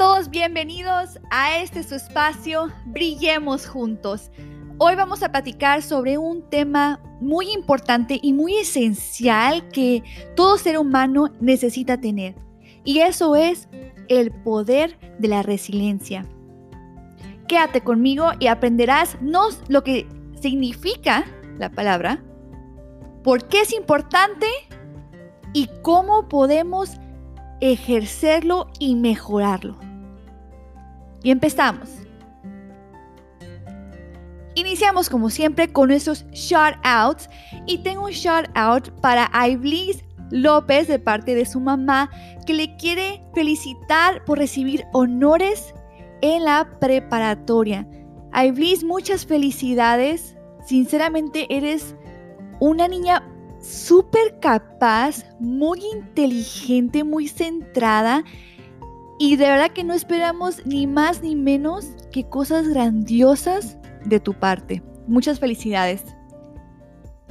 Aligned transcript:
todos, 0.00 0.30
bienvenidos 0.30 1.20
a 1.28 1.58
este 1.58 1.82
su 1.82 1.94
espacio, 1.94 2.72
Brillemos 2.86 3.66
Juntos. 3.66 4.30
Hoy 4.78 4.94
vamos 4.94 5.22
a 5.22 5.30
platicar 5.30 5.82
sobre 5.82 6.16
un 6.16 6.40
tema 6.48 6.98
muy 7.20 7.52
importante 7.52 8.18
y 8.22 8.32
muy 8.32 8.56
esencial 8.56 9.68
que 9.68 10.02
todo 10.36 10.56
ser 10.56 10.78
humano 10.78 11.28
necesita 11.42 12.00
tener. 12.00 12.34
Y 12.82 13.00
eso 13.00 13.36
es 13.36 13.68
el 14.08 14.30
poder 14.30 14.98
de 15.18 15.28
la 15.28 15.42
resiliencia. 15.42 16.24
Quédate 17.46 17.82
conmigo 17.82 18.30
y 18.38 18.46
aprenderás 18.46 19.18
no 19.20 19.48
lo 19.68 19.84
que 19.84 20.08
significa 20.40 21.26
la 21.58 21.70
palabra, 21.72 22.24
por 23.22 23.48
qué 23.48 23.60
es 23.60 23.74
importante 23.74 24.46
y 25.52 25.68
cómo 25.82 26.26
podemos 26.26 26.92
ejercerlo 27.60 28.68
y 28.78 28.94
mejorarlo. 28.94 29.89
Y 31.22 31.30
empezamos. 31.30 31.88
Iniciamos 34.54 35.08
como 35.08 35.30
siempre 35.30 35.72
con 35.72 35.88
nuestros 35.88 36.26
shout 36.32 36.74
outs 36.82 37.28
y 37.66 37.78
tengo 37.78 38.04
un 38.04 38.10
shout 38.10 38.48
out 38.54 38.90
para 39.00 39.30
Iblis 39.48 40.04
López 40.30 40.88
de 40.88 40.98
parte 40.98 41.34
de 41.34 41.46
su 41.46 41.60
mamá 41.60 42.10
que 42.46 42.54
le 42.54 42.76
quiere 42.76 43.22
felicitar 43.34 44.24
por 44.24 44.38
recibir 44.38 44.84
honores 44.92 45.74
en 46.20 46.44
la 46.44 46.68
preparatoria. 46.80 47.86
Iblis, 48.34 48.84
muchas 48.84 49.24
felicidades. 49.24 50.36
Sinceramente 50.66 51.46
eres 51.48 51.94
una 52.60 52.86
niña 52.88 53.26
súper 53.60 54.38
capaz, 54.40 55.24
muy 55.38 55.80
inteligente, 55.92 57.04
muy 57.04 57.28
centrada 57.28 58.24
y 59.20 59.36
de 59.36 59.50
verdad 59.50 59.70
que 59.70 59.84
no 59.84 59.92
esperamos 59.92 60.64
ni 60.64 60.86
más 60.86 61.22
ni 61.22 61.36
menos 61.36 61.90
que 62.10 62.24
cosas 62.24 62.66
grandiosas 62.66 63.76
de 64.06 64.18
tu 64.18 64.32
parte. 64.32 64.82
Muchas 65.06 65.38
felicidades. 65.38 66.02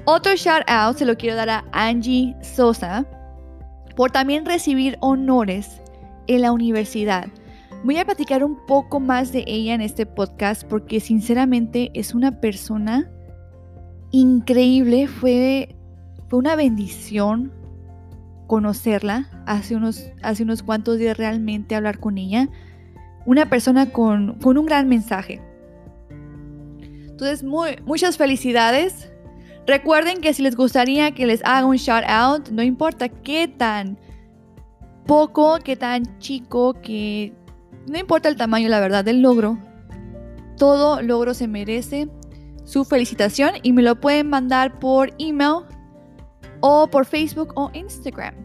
Otro 0.06 0.36
shout 0.36 0.62
out 0.68 0.98
se 0.98 1.06
lo 1.06 1.18
quiero 1.18 1.36
dar 1.36 1.50
a 1.50 1.66
Angie 1.72 2.36
Sosa 2.44 3.08
por 3.96 4.12
también 4.12 4.46
recibir 4.46 5.00
honores 5.02 5.82
en 6.28 6.44
la 6.44 6.52
universidad. 6.52 7.28
Voy 7.84 7.98
a 7.98 8.06
platicar 8.06 8.44
un 8.44 8.64
poco 8.68 9.00
más 9.00 9.32
de 9.32 9.44
ella 9.48 9.74
en 9.74 9.82
este 9.82 10.06
podcast 10.06 10.66
porque 10.66 11.00
sinceramente 11.00 11.90
es 11.96 12.14
una 12.14 12.40
persona 12.40 13.10
increíble. 14.12 15.08
Fue, 15.08 15.76
fue 16.28 16.38
una 16.38 16.56
bendición 16.56 17.52
conocerla, 18.50 19.30
hace 19.46 19.76
unos, 19.76 20.10
hace 20.24 20.42
unos 20.42 20.64
cuantos 20.64 20.98
días 20.98 21.16
realmente 21.16 21.76
hablar 21.76 22.00
con 22.00 22.18
ella. 22.18 22.50
Una 23.28 23.48
persona 23.48 23.92
con, 23.92 24.40
con 24.40 24.58
un 24.58 24.66
gran 24.66 24.90
mensaje. 24.90 25.40
Entonces, 26.82 27.44
muy, 27.44 27.78
muchas 27.86 28.18
felicidades. 28.18 29.12
Recuerden 29.68 30.20
que 30.20 30.34
si 30.34 30.42
les 30.42 30.56
gustaría 30.56 31.12
que 31.12 31.28
les 31.28 31.42
haga 31.46 31.68
un 31.68 31.76
shout 31.76 32.04
out, 32.08 32.50
no 32.50 32.64
importa 32.64 33.08
qué 33.08 33.48
tan 33.48 34.00
poco, 35.06 35.60
qué 35.64 35.76
tan 35.76 36.18
chico, 36.18 36.74
que 36.82 37.34
no 37.88 38.00
importa 38.00 38.30
el 38.30 38.36
tamaño, 38.36 38.68
la 38.68 38.80
verdad, 38.80 39.06
del 39.06 39.22
logro. 39.22 39.60
Todo 40.58 41.04
logro 41.04 41.36
se 41.36 41.48
merece 41.48 42.10
su 42.64 42.84
felicitación 42.84 43.52
y 43.62 43.74
me 43.74 43.84
lo 43.84 44.00
pueden 44.00 44.28
mandar 44.28 44.80
por 44.80 45.14
email 45.20 45.66
o 46.62 46.88
por 46.88 47.06
Facebook 47.06 47.54
o 47.56 47.70
Instagram. 47.74 48.36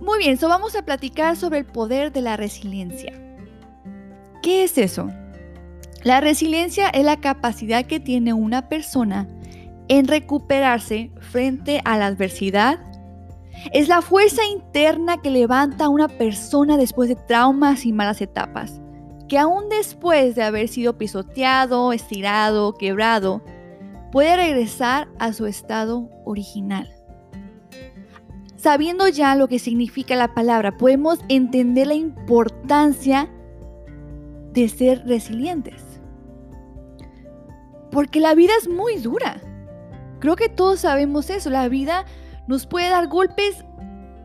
Muy 0.00 0.18
bien, 0.18 0.38
so 0.38 0.48
vamos 0.48 0.76
a 0.76 0.82
platicar 0.82 1.36
sobre 1.36 1.58
el 1.58 1.66
poder 1.66 2.12
de 2.12 2.22
la 2.22 2.36
resiliencia. 2.36 3.12
¿Qué 4.42 4.62
es 4.62 4.78
eso? 4.78 5.08
La 6.04 6.20
resiliencia 6.20 6.88
es 6.90 7.04
la 7.04 7.16
capacidad 7.16 7.84
que 7.84 7.98
tiene 7.98 8.32
una 8.32 8.68
persona 8.68 9.26
en 9.88 10.06
recuperarse 10.06 11.10
frente 11.20 11.80
a 11.84 11.98
la 11.98 12.06
adversidad. 12.06 12.78
Es 13.72 13.88
la 13.88 14.00
fuerza 14.02 14.42
interna 14.46 15.16
que 15.20 15.30
levanta 15.30 15.86
a 15.86 15.88
una 15.88 16.06
persona 16.06 16.76
después 16.76 17.08
de 17.08 17.16
traumas 17.16 17.84
y 17.84 17.92
malas 17.92 18.20
etapas, 18.20 18.80
que 19.28 19.38
aún 19.38 19.68
después 19.68 20.36
de 20.36 20.44
haber 20.44 20.68
sido 20.68 20.96
pisoteado, 20.96 21.92
estirado, 21.92 22.74
quebrado, 22.74 23.42
puede 24.10 24.36
regresar 24.36 25.08
a 25.18 25.32
su 25.32 25.46
estado 25.46 26.08
original. 26.24 26.88
Sabiendo 28.56 29.06
ya 29.08 29.34
lo 29.36 29.48
que 29.48 29.58
significa 29.58 30.16
la 30.16 30.34
palabra, 30.34 30.76
podemos 30.76 31.20
entender 31.28 31.86
la 31.86 31.94
importancia 31.94 33.30
de 34.52 34.68
ser 34.68 35.06
resilientes. 35.06 36.00
Porque 37.90 38.20
la 38.20 38.34
vida 38.34 38.52
es 38.60 38.68
muy 38.68 38.96
dura. 38.96 39.40
Creo 40.18 40.34
que 40.36 40.48
todos 40.48 40.80
sabemos 40.80 41.30
eso. 41.30 41.50
La 41.50 41.68
vida 41.68 42.04
nos 42.48 42.66
puede 42.66 42.88
dar 42.88 43.06
golpes 43.06 43.64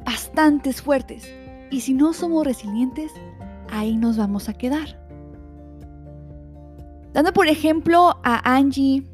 bastante 0.03 0.73
fuertes. 0.73 1.29
Y 1.69 1.81
si 1.81 1.93
no 1.93 2.13
somos 2.13 2.45
resilientes, 2.45 3.11
ahí 3.69 3.95
nos 3.95 4.17
vamos 4.17 4.49
a 4.49 4.53
quedar. 4.53 4.99
Dando 7.13 7.31
por 7.31 7.47
ejemplo 7.47 8.15
a 8.23 8.55
Angie 8.55 9.07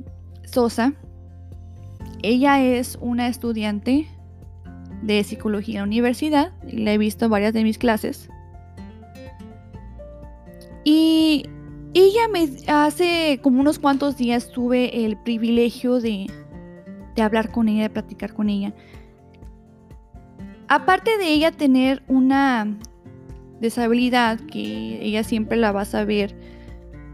Sosa. 0.52 0.94
Ella 2.22 2.62
es 2.62 2.98
una 3.02 3.28
estudiante 3.28 4.08
de 5.02 5.24
psicología 5.24 5.76
en 5.76 5.82
la 5.82 5.88
universidad. 5.88 6.52
La 6.64 6.94
he 6.94 6.98
visto 6.98 7.26
en 7.26 7.32
varias 7.32 7.54
de 7.54 7.64
mis 7.64 7.78
clases. 7.78 8.30
Y 10.84 11.46
ella 11.94 12.28
me 12.32 12.50
hace 12.68 13.40
como 13.42 13.62
unos 13.62 13.80
cuantos 13.80 14.18
días 14.18 14.52
tuve 14.52 15.06
el 15.06 15.18
privilegio 15.18 16.00
de, 16.00 16.28
de 17.16 17.22
hablar 17.22 17.52
con 17.52 17.70
ella, 17.70 17.84
de 17.84 17.90
platicar 17.90 18.34
con 18.34 18.50
ella. 18.50 18.74
Aparte 20.68 21.18
de 21.18 21.30
ella 21.30 21.52
tener 21.52 22.04
una 22.08 22.78
deshabilidad 23.60 24.40
que 24.40 25.04
ella 25.04 25.24
siempre 25.24 25.58
la 25.58 25.72
va 25.72 25.82
a 25.82 25.86
saber 25.86 26.36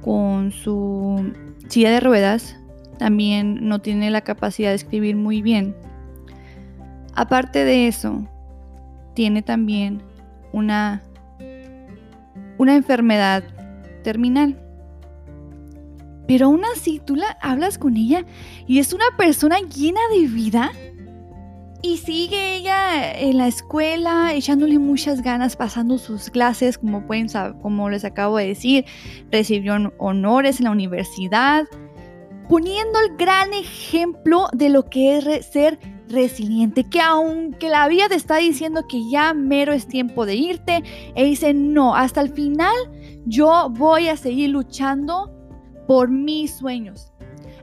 con 0.02 0.52
su 0.52 1.34
silla 1.70 1.90
de 1.90 2.00
ruedas, 2.00 2.58
también 2.96 3.68
no 3.68 3.80
tiene 3.80 4.10
la 4.10 4.22
capacidad 4.22 4.70
de 4.70 4.76
escribir 4.76 5.16
muy 5.16 5.42
bien. 5.42 5.76
Aparte 7.14 7.64
de 7.64 7.88
eso, 7.88 8.28
tiene 9.14 9.42
también 9.42 10.04
una, 10.52 11.02
una 12.58 12.76
enfermedad 12.76 13.44
terminal. 14.04 14.62
Pero 16.28 16.48
aún 16.48 16.64
así 16.76 17.02
tú 17.04 17.16
la 17.16 17.38
hablas 17.42 17.78
con 17.78 17.98
ella 17.98 18.26
y 18.68 18.80
es 18.80 18.94
una 18.94 19.06
persona 19.18 19.58
llena 19.60 20.02
de 20.14 20.28
vida. 20.28 20.72
Y 21.82 21.98
sigue 21.98 22.56
ella 22.56 23.14
en 23.14 23.38
la 23.38 23.48
escuela 23.48 24.34
echándole 24.34 24.80
muchas 24.80 25.22
ganas, 25.22 25.56
pasando 25.56 26.00
sus 26.00 26.32
clases, 26.32 26.80
como 26.80 27.06
pueden 27.06 27.28
como 27.62 27.92
les 27.92 28.04
acabo 28.06 28.38
de 28.38 28.48
decir, 28.48 28.86
recibió 29.32 29.76
honores 30.00 30.60
en 30.60 30.64
la 30.64 30.72
universidad 30.72 31.66
poniendo 32.48 33.00
el 33.00 33.18
gran 33.18 33.54
ejemplo 33.54 34.48
de 34.54 34.70
lo 34.70 34.90
que 34.90 35.18
es 35.18 35.46
ser 35.46 35.80
resiliente, 36.10 36.84
que 36.84 37.02
aunque 37.02 37.70
la 37.70 37.88
vida 37.88 38.08
te 38.10 38.16
está 38.16 38.38
diciendo 38.38 38.88
que 38.88 39.10
ya 39.10 39.34
mero 39.34 39.74
es 39.74 39.88
tiempo 39.88 40.26
de 40.26 40.36
irte, 40.36 40.84
e 41.16 41.24
dice, 41.24 41.54
no, 41.54 41.96
hasta 41.96 42.22
el 42.22 42.30
final 42.30 42.76
yo 43.26 43.70
voy 43.72 44.08
a 44.08 44.18
seguir 44.18 44.52
luchando 44.52 45.32
por 45.88 46.10
mis 46.10 46.56
sueños. 46.56 47.12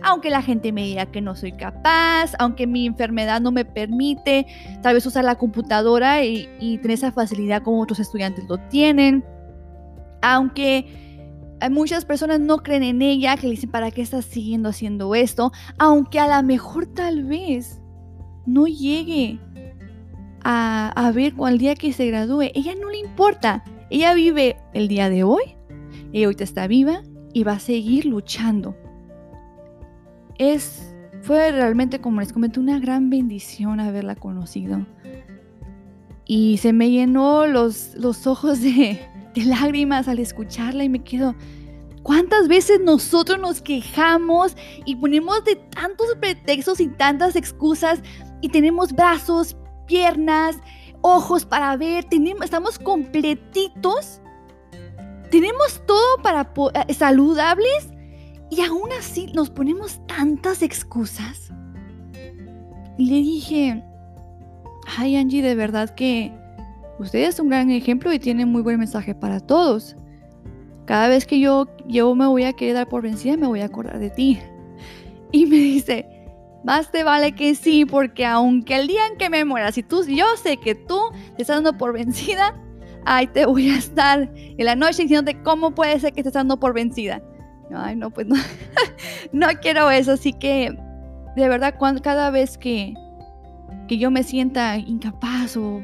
Aunque 0.04 0.30
la 0.30 0.42
gente 0.42 0.72
me 0.72 0.82
diga 0.82 1.06
que 1.06 1.20
no 1.20 1.36
soy 1.36 1.52
capaz, 1.52 2.32
aunque 2.40 2.66
mi 2.66 2.86
enfermedad 2.86 3.40
no 3.40 3.52
me 3.52 3.64
permite 3.64 4.46
tal 4.82 4.94
vez 4.94 5.06
usar 5.06 5.24
la 5.24 5.36
computadora 5.36 6.24
y, 6.24 6.48
y 6.58 6.78
tener 6.78 6.96
esa 6.96 7.12
facilidad 7.12 7.62
como 7.62 7.80
otros 7.80 8.00
estudiantes 8.00 8.44
lo 8.48 8.58
tienen, 8.68 9.24
aunque 10.20 11.01
muchas 11.70 12.04
personas 12.04 12.40
no 12.40 12.58
creen 12.58 12.82
en 12.82 13.02
ella, 13.02 13.36
que 13.36 13.46
le 13.46 13.52
dicen, 13.52 13.70
¿para 13.70 13.90
qué 13.90 14.02
estás 14.02 14.24
siguiendo 14.24 14.68
haciendo 14.68 15.14
esto? 15.14 15.52
Aunque 15.78 16.18
a 16.18 16.36
lo 16.36 16.46
mejor 16.46 16.86
tal 16.86 17.24
vez 17.24 17.80
no 18.46 18.66
llegue 18.66 19.38
a, 20.44 21.12
ver 21.14 21.34
cuál 21.34 21.58
día 21.58 21.74
que 21.74 21.92
se 21.92 22.06
gradúe. 22.06 22.50
Ella 22.54 22.74
no 22.80 22.90
le 22.90 22.98
importa. 22.98 23.64
Ella 23.90 24.14
vive 24.14 24.56
el 24.72 24.88
día 24.88 25.08
de 25.08 25.24
hoy. 25.24 25.42
Ella 26.12 26.26
ahorita 26.26 26.44
está 26.44 26.66
viva 26.66 27.02
y 27.32 27.44
va 27.44 27.52
a 27.52 27.58
seguir 27.58 28.06
luchando. 28.06 28.76
Es, 30.38 30.94
fue 31.22 31.52
realmente, 31.52 32.00
como 32.00 32.20
les 32.20 32.32
comenté, 32.32 32.60
una 32.60 32.78
gran 32.78 33.10
bendición 33.10 33.80
haberla 33.80 34.16
conocido. 34.16 34.86
Y 36.24 36.58
se 36.58 36.72
me 36.72 36.90
llenó 36.90 37.46
los, 37.46 37.94
los 37.96 38.26
ojos 38.26 38.60
de, 38.60 39.00
de 39.34 39.44
lágrimas 39.44 40.08
al 40.08 40.18
escucharla 40.18 40.84
y 40.84 40.88
me 40.88 41.02
quedo, 41.02 41.34
¿cuántas 42.02 42.48
veces 42.48 42.80
nosotros 42.80 43.38
nos 43.38 43.60
quejamos 43.62 44.56
y 44.84 44.96
ponemos 44.96 45.44
de 45.44 45.56
tantos 45.56 46.06
pretextos 46.20 46.80
y 46.80 46.88
tantas 46.88 47.36
excusas 47.36 48.02
y 48.40 48.48
tenemos 48.48 48.92
brazos, 48.92 49.56
piernas, 49.86 50.56
ojos 51.00 51.44
para 51.44 51.76
ver, 51.76 52.04
tenemos, 52.04 52.44
estamos 52.44 52.78
completitos, 52.78 54.20
tenemos 55.30 55.82
todo 55.86 56.22
para 56.22 56.52
eh, 56.74 56.94
saludables 56.94 57.88
y 58.50 58.60
aún 58.60 58.90
así 58.98 59.26
nos 59.32 59.50
ponemos 59.50 60.00
tantas 60.06 60.62
excusas. 60.62 61.50
Y 62.98 63.06
le 63.06 63.16
dije, 63.16 63.82
ay 64.98 65.16
Angie, 65.16 65.42
de 65.42 65.54
verdad 65.54 65.94
que 65.94 66.32
usted 67.02 67.24
es 67.28 67.38
un 67.38 67.48
gran 67.48 67.70
ejemplo 67.70 68.12
y 68.12 68.18
tiene 68.18 68.46
muy 68.46 68.62
buen 68.62 68.78
mensaje 68.78 69.14
para 69.14 69.40
todos. 69.40 69.96
Cada 70.86 71.08
vez 71.08 71.26
que 71.26 71.38
yo, 71.38 71.68
yo 71.86 72.14
me 72.14 72.26
voy 72.26 72.44
a 72.44 72.52
quedar 72.52 72.88
por 72.88 73.02
vencida, 73.02 73.36
me 73.36 73.46
voy 73.46 73.60
a 73.60 73.66
acordar 73.66 73.98
de 73.98 74.10
ti. 74.10 74.38
Y 75.30 75.46
me 75.46 75.56
dice, 75.56 76.06
más 76.64 76.90
te 76.90 77.04
vale 77.04 77.32
que 77.32 77.54
sí, 77.54 77.84
porque 77.84 78.26
aunque 78.26 78.76
el 78.76 78.86
día 78.86 79.06
en 79.06 79.16
que 79.16 79.30
me 79.30 79.44
muera, 79.44 79.72
si 79.72 79.82
tú, 79.82 80.04
yo 80.04 80.26
sé 80.36 80.58
que 80.58 80.74
tú 80.74 80.98
te 81.36 81.42
estás 81.42 81.56
dando 81.56 81.76
por 81.78 81.92
vencida, 81.92 82.54
ay, 83.04 83.26
te 83.28 83.46
voy 83.46 83.70
a 83.70 83.78
estar 83.78 84.30
en 84.34 84.64
la 84.64 84.76
noche 84.76 85.02
diciéndote 85.02 85.42
cómo 85.42 85.74
puede 85.74 85.98
ser 86.00 86.12
que 86.12 86.22
te 86.22 86.28
estás 86.28 86.40
dando 86.40 86.60
por 86.60 86.74
vencida. 86.74 87.22
Ay, 87.74 87.96
no, 87.96 88.10
pues 88.10 88.26
no, 88.26 88.36
no 89.32 89.46
quiero 89.60 89.90
eso. 89.90 90.12
Así 90.12 90.32
que, 90.32 90.76
de 91.36 91.48
verdad, 91.48 91.74
cada 92.02 92.30
vez 92.30 92.58
que, 92.58 92.94
que 93.88 93.98
yo 93.98 94.10
me 94.10 94.22
sienta 94.22 94.76
incapaz 94.76 95.56
o 95.56 95.82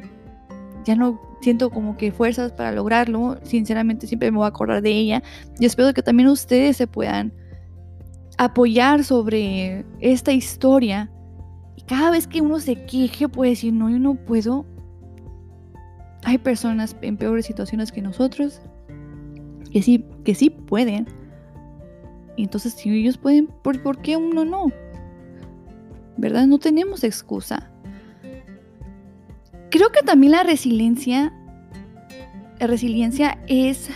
ya 0.89 0.97
no 0.97 1.21
siento 1.43 1.69
como 1.69 1.99
que 1.99 2.13
fuerzas 2.13 2.51
para 2.51 2.73
lograrlo, 2.73 3.39
sinceramente 3.43 4.07
siempre 4.07 4.31
me 4.31 4.39
voy 4.39 4.47
a 4.47 4.49
acordar 4.49 4.81
de 4.81 4.91
ella. 4.91 5.23
Y 5.61 5.67
espero 5.67 5.93
que 5.93 6.03
también 6.03 6.31
ustedes 6.31 6.79
se 6.79 6.87
puedan 6.87 7.35
apoyar 8.39 9.05
sobre 9.05 9.85
esta 10.01 10.33
historia. 10.33 11.11
Y 11.77 11.83
cada 11.83 12.11
vez 12.11 12.27
que 12.27 12.41
uno 12.41 12.59
se 12.59 12.87
queje 12.87 13.29
puede 13.29 13.51
decir, 13.51 13.75
no, 13.75 13.91
yo 13.91 13.99
no 13.99 14.15
puedo. 14.15 14.65
Hay 16.25 16.39
personas 16.39 16.97
en 17.03 17.19
peores 17.19 17.45
situaciones 17.45 17.93
que 17.93 18.01
nosotros 18.01 18.63
que 19.71 19.83
sí, 19.83 20.07
que 20.25 20.35
sí 20.35 20.49
pueden. 20.49 21.07
Y 22.37 22.45
entonces 22.45 22.73
si 22.73 22.89
ellos 22.89 23.19
pueden, 23.19 23.49
¿por, 23.63 23.83
¿por 23.83 24.01
qué 24.01 24.17
uno 24.17 24.47
no? 24.47 24.73
¿Verdad? 26.17 26.47
No 26.47 26.59
tenemos 26.59 27.05
excusa. 27.05 27.71
Creo 29.71 29.91
que 29.91 30.03
también 30.03 30.33
la 30.33 30.43
resiliencia, 30.43 31.33
resiliencia 32.59 33.39
es 33.47 33.91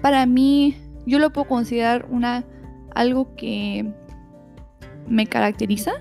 para 0.00 0.26
mí, 0.26 0.76
yo 1.06 1.18
lo 1.18 1.32
puedo 1.32 1.48
considerar 1.48 2.06
una 2.10 2.44
algo 2.94 3.34
que 3.36 3.92
me 5.06 5.26
caracteriza. 5.26 5.92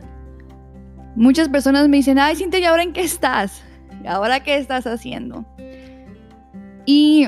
Muchas 1.15 1.49
personas 1.49 1.87
me 1.87 1.97
dicen, 1.97 2.19
ay 2.19 2.35
Cintia, 2.35 2.59
¿y 2.59 2.65
ahora 2.65 2.83
en 2.83 2.93
qué 2.93 3.01
estás? 3.01 3.63
¿Y 4.03 4.07
ahora 4.07 4.43
qué 4.43 4.57
estás 4.57 4.85
haciendo? 4.87 5.45
Y 6.85 7.27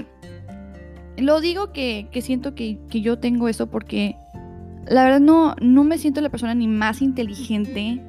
lo 1.17 1.41
digo 1.41 1.73
que, 1.73 2.07
siento 2.21 2.55
que, 2.55 2.79
yo 2.89 3.19
tengo 3.19 3.49
eso 3.49 3.69
porque 3.69 4.15
la 4.87 5.03
verdad 5.03 5.19
no, 5.19 5.55
no 5.61 5.83
me 5.83 5.97
siento 5.97 6.21
la 6.21 6.29
persona 6.29 6.55
ni 6.55 6.67
más 6.67 7.01
inteligente, 7.01 8.01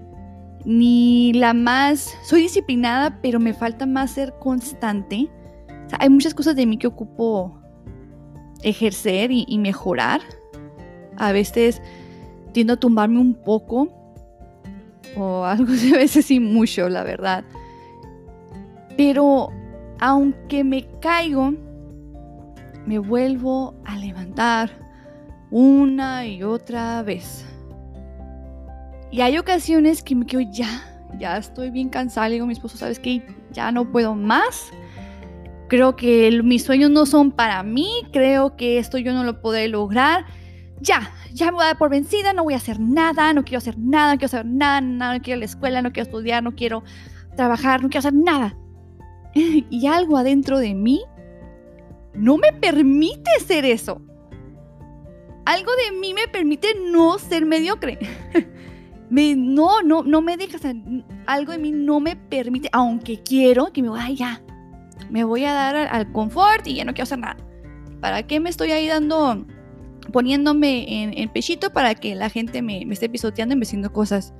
ni 0.64 1.32
la 1.32 1.54
más... 1.54 2.14
Soy 2.22 2.42
disciplinada, 2.42 3.18
pero 3.22 3.40
me 3.40 3.54
falta 3.54 3.86
más 3.86 4.12
ser 4.12 4.34
constante. 4.38 5.28
hay 5.98 6.08
muchas 6.08 6.34
cosas 6.34 6.56
de 6.56 6.66
mí 6.66 6.76
que 6.78 6.86
ocupo 6.86 7.58
ejercer 8.62 9.30
y 9.30 9.58
mejorar. 9.58 10.20
A 11.16 11.32
veces 11.32 11.82
tiendo 12.52 12.74
a 12.74 12.76
tumbarme 12.76 13.18
un 13.20 13.34
poco 13.34 13.88
o 15.16 15.44
algo 15.44 15.72
de 15.72 15.92
veces 15.92 16.26
sí 16.26 16.40
mucho, 16.40 16.88
la 16.88 17.04
verdad. 17.04 17.44
Pero 18.96 19.50
aunque 19.98 20.64
me 20.64 20.86
caigo, 21.00 21.54
me 22.86 22.98
vuelvo 22.98 23.74
a 23.84 23.96
levantar 23.96 24.70
una 25.50 26.26
y 26.26 26.42
otra 26.42 27.02
vez. 27.02 27.44
Y 29.10 29.20
hay 29.20 29.38
ocasiones 29.38 30.02
que 30.02 30.14
me 30.14 30.26
quedo 30.26 30.42
ya, 30.52 30.68
ya 31.18 31.36
estoy 31.36 31.70
bien 31.70 31.88
cansada. 31.88 32.28
Le 32.28 32.34
digo 32.34 32.46
mi 32.46 32.52
esposo, 32.52 32.76
¿sabes 32.76 32.98
qué? 32.98 33.26
Ya 33.52 33.72
no 33.72 33.90
puedo 33.90 34.14
más. 34.14 34.70
Creo 35.68 35.96
que 35.96 36.40
mis 36.42 36.64
sueños 36.64 36.90
no 36.90 37.06
son 37.06 37.32
para 37.32 37.62
mí. 37.62 37.90
Creo 38.12 38.56
que 38.56 38.78
esto 38.78 38.98
yo 38.98 39.12
no 39.12 39.24
lo 39.24 39.40
podré 39.40 39.68
lograr 39.68 40.24
ya, 40.80 41.12
ya 41.32 41.46
me 41.46 41.52
voy 41.52 41.62
a 41.64 41.66
dar 41.68 41.78
por 41.78 41.90
vencida, 41.90 42.32
no 42.32 42.44
voy 42.44 42.54
a 42.54 42.56
hacer 42.56 42.80
nada, 42.80 43.32
no 43.32 43.44
quiero 43.44 43.58
hacer 43.58 43.78
nada, 43.78 44.14
no 44.14 44.18
quiero 44.18 44.26
hacer 44.26 44.46
nada, 44.46 44.80
nada, 44.80 45.14
no 45.14 45.22
quiero 45.22 45.36
ir 45.36 45.40
a 45.40 45.40
la 45.40 45.44
escuela, 45.44 45.82
no 45.82 45.92
quiero 45.92 46.08
estudiar, 46.08 46.42
no 46.42 46.54
quiero 46.54 46.82
trabajar, 47.36 47.82
no 47.82 47.88
quiero 47.88 48.00
hacer 48.00 48.14
nada. 48.14 48.56
Y 49.34 49.86
algo 49.86 50.16
adentro 50.16 50.58
de 50.58 50.74
mí 50.74 51.02
no 52.14 52.38
me 52.38 52.52
permite 52.52 53.30
ser 53.46 53.64
eso. 53.64 54.00
Algo 55.44 55.70
de 55.84 55.98
mí 55.98 56.14
me 56.14 56.28
permite 56.28 56.68
no 56.90 57.18
ser 57.18 57.46
mediocre. 57.46 57.98
Me, 59.10 59.34
no, 59.34 59.82
no, 59.82 60.02
no 60.04 60.22
me 60.22 60.36
deja, 60.36 60.58
algo 61.26 61.52
de 61.52 61.58
mí 61.58 61.72
no 61.72 61.98
me 62.00 62.14
permite, 62.16 62.68
aunque 62.72 63.20
quiero 63.22 63.72
que 63.72 63.82
me 63.82 64.14
ya, 64.14 64.40
me 65.10 65.24
voy 65.24 65.44
a 65.44 65.52
dar 65.52 65.76
al, 65.76 65.88
al 65.88 66.12
confort 66.12 66.66
y 66.66 66.76
ya 66.76 66.84
no 66.84 66.92
quiero 66.92 67.04
hacer 67.04 67.18
nada. 67.18 67.36
¿Para 68.00 68.22
qué 68.26 68.40
me 68.40 68.48
estoy 68.48 68.70
ahí 68.70 68.86
dando 68.86 69.44
poniéndome 70.10 71.02
en, 71.20 71.28
pechito 71.28 71.72
para 71.72 71.94
que 71.94 72.14
la 72.14 72.30
gente 72.30 72.62
me, 72.62 72.82
esté 72.82 73.08
pisoteando 73.08 73.54
y 73.54 73.58
me 73.58 73.64
haciendo 73.64 73.92
cosas. 73.92 74.34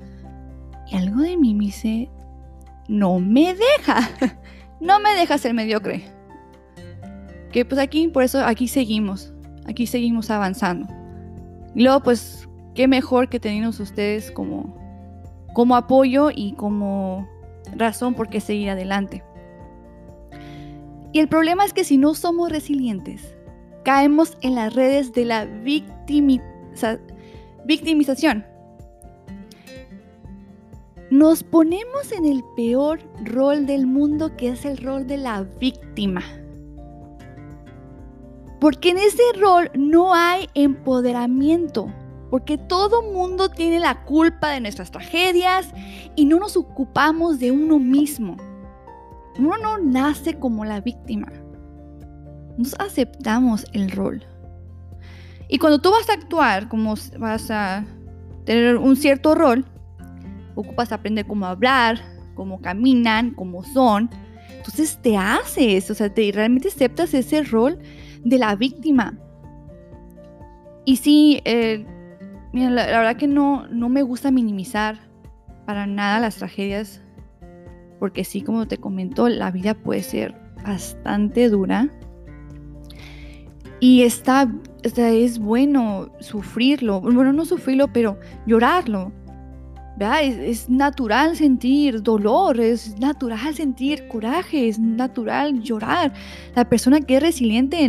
Y 0.91 0.97
algo 0.97 1.21
de 1.23 1.37
mí 1.37 1.55
me 1.55 1.67
dice, 1.67 2.11
no 2.89 3.21
me 3.21 3.55
deja, 3.55 4.11
no 4.81 5.01
me 5.01 5.11
deja 5.15 5.39
ser 5.39 5.55
mediocre. 5.55 6.05
Que 7.53 7.65
pues 7.65 7.81
aquí, 7.81 8.09
por 8.09 8.23
eso 8.23 8.45
aquí 8.45 8.69
seguimos, 8.69 9.33
aquí 9.67 9.87
seguimos 9.87 10.31
avanzando. 10.31 10.89
Y 11.75 11.83
luego 11.83 12.03
pues, 12.03 12.49
qué 12.75 12.89
mejor 12.89 13.29
que 13.29 13.41
tenernos 13.41 13.81
ustedes 13.81 14.31
como, 14.31 14.77
como 15.53 15.77
apoyo 15.77 16.31
y 16.35 16.53
como 16.53 17.29
razón 17.77 18.15
por 18.15 18.29
qué 18.29 18.41
seguir 18.41 18.71
adelante. 18.71 19.23
Y 21.13 21.19
el 21.19 21.29
problema 21.29 21.65
es 21.65 21.73
que 21.73 21.85
si 21.85 21.99
no 21.99 22.15
somos 22.15 22.51
resilientes, 22.51 23.35
caemos 23.85 24.37
en 24.43 24.55
las 24.55 24.75
redes 24.75 25.13
de 25.13 25.25
la 25.25 25.45
victimización. 27.67 28.47
Nos 31.11 31.43
ponemos 31.43 32.13
en 32.13 32.25
el 32.25 32.45
peor 32.55 33.01
rol 33.25 33.67
del 33.67 33.89
mundo 33.89 34.37
que 34.37 34.51
es 34.51 34.65
el 34.65 34.77
rol 34.79 35.09
de 35.09 35.17
la 35.17 35.43
víctima. 35.43 36.23
Porque 38.61 38.91
en 38.91 38.99
ese 38.99 39.23
rol 39.41 39.71
no 39.75 40.15
hay 40.15 40.49
empoderamiento, 40.55 41.93
porque 42.31 42.57
todo 42.57 43.03
mundo 43.03 43.51
tiene 43.51 43.81
la 43.81 44.05
culpa 44.05 44.51
de 44.51 44.61
nuestras 44.61 44.91
tragedias 44.91 45.73
y 46.17 46.25
no 46.25 46.39
nos 46.39 46.57
ocupamos 46.57 47.39
de 47.39 47.51
uno 47.51 47.79
mismo. 47.79 48.37
Uno 49.39 49.59
no 49.59 49.79
nace 49.79 50.39
como 50.39 50.65
la 50.65 50.81
víctima 50.81 51.29
nos 52.61 52.75
aceptamos 52.79 53.65
el 53.73 53.91
rol. 53.91 54.23
Y 55.49 55.59
cuando 55.59 55.81
tú 55.81 55.91
vas 55.91 56.09
a 56.09 56.15
actuar, 56.15 56.69
como 56.69 56.95
vas 57.19 57.51
a 57.51 57.85
tener 58.45 58.77
un 58.77 58.97
cierto 58.97 59.35
rol, 59.35 59.65
ocupas 60.55 60.93
aprender 60.93 61.27
cómo 61.27 61.47
hablar, 61.47 62.01
cómo 62.35 62.61
caminan, 62.61 63.33
cómo 63.33 63.65
son. 63.65 64.11
Entonces 64.57 64.99
te 65.03 65.17
haces, 65.17 65.91
o 65.91 65.95
sea, 65.95 66.13
te 66.13 66.31
realmente 66.33 66.69
aceptas 66.69 67.15
ese 67.15 67.43
rol 67.43 67.79
de 68.25 68.39
la 68.39 68.55
víctima. 68.55 69.19
Y 70.85 70.97
sí, 70.97 71.41
eh, 71.45 71.87
la, 72.53 72.71
la, 72.71 72.99
verdad 72.99 73.17
que 73.17 73.27
no, 73.27 73.67
no 73.69 73.89
me 73.89 74.03
gusta 74.03 74.31
minimizar 74.31 74.99
para 75.67 75.87
nada 75.87 76.21
las 76.21 76.37
tragedias, 76.37 77.01
porque 77.99 78.25
sí, 78.25 78.43
como 78.43 78.67
te 78.67 78.79
comento, 78.79 79.29
la 79.29 79.51
vida 79.51 79.75
puede 79.75 80.03
ser 80.03 80.35
bastante 80.65 81.49
dura 81.49 81.89
y 83.81 84.03
está, 84.03 84.47
es 84.83 85.39
bueno 85.39 86.13
sufrirlo, 86.21 87.01
bueno, 87.01 87.33
no 87.33 87.47
sufrirlo, 87.47 87.89
pero 87.93 88.19
llorarlo. 88.47 89.11
Es, 90.23 90.37
es, 90.37 90.71
natural 90.71 91.37
sentir 91.37 92.03
dolor, 92.03 92.59
es 92.59 92.99
natural 92.99 93.55
sentir 93.55 94.09
coraje, 94.09 94.69
es 94.69 94.79
natural 94.79 95.61
llorar. 95.63 96.13
La 96.55 96.67
persona 96.67 97.01
que 97.01 97.17
es 97.17 97.23
resiliente 97.23 97.85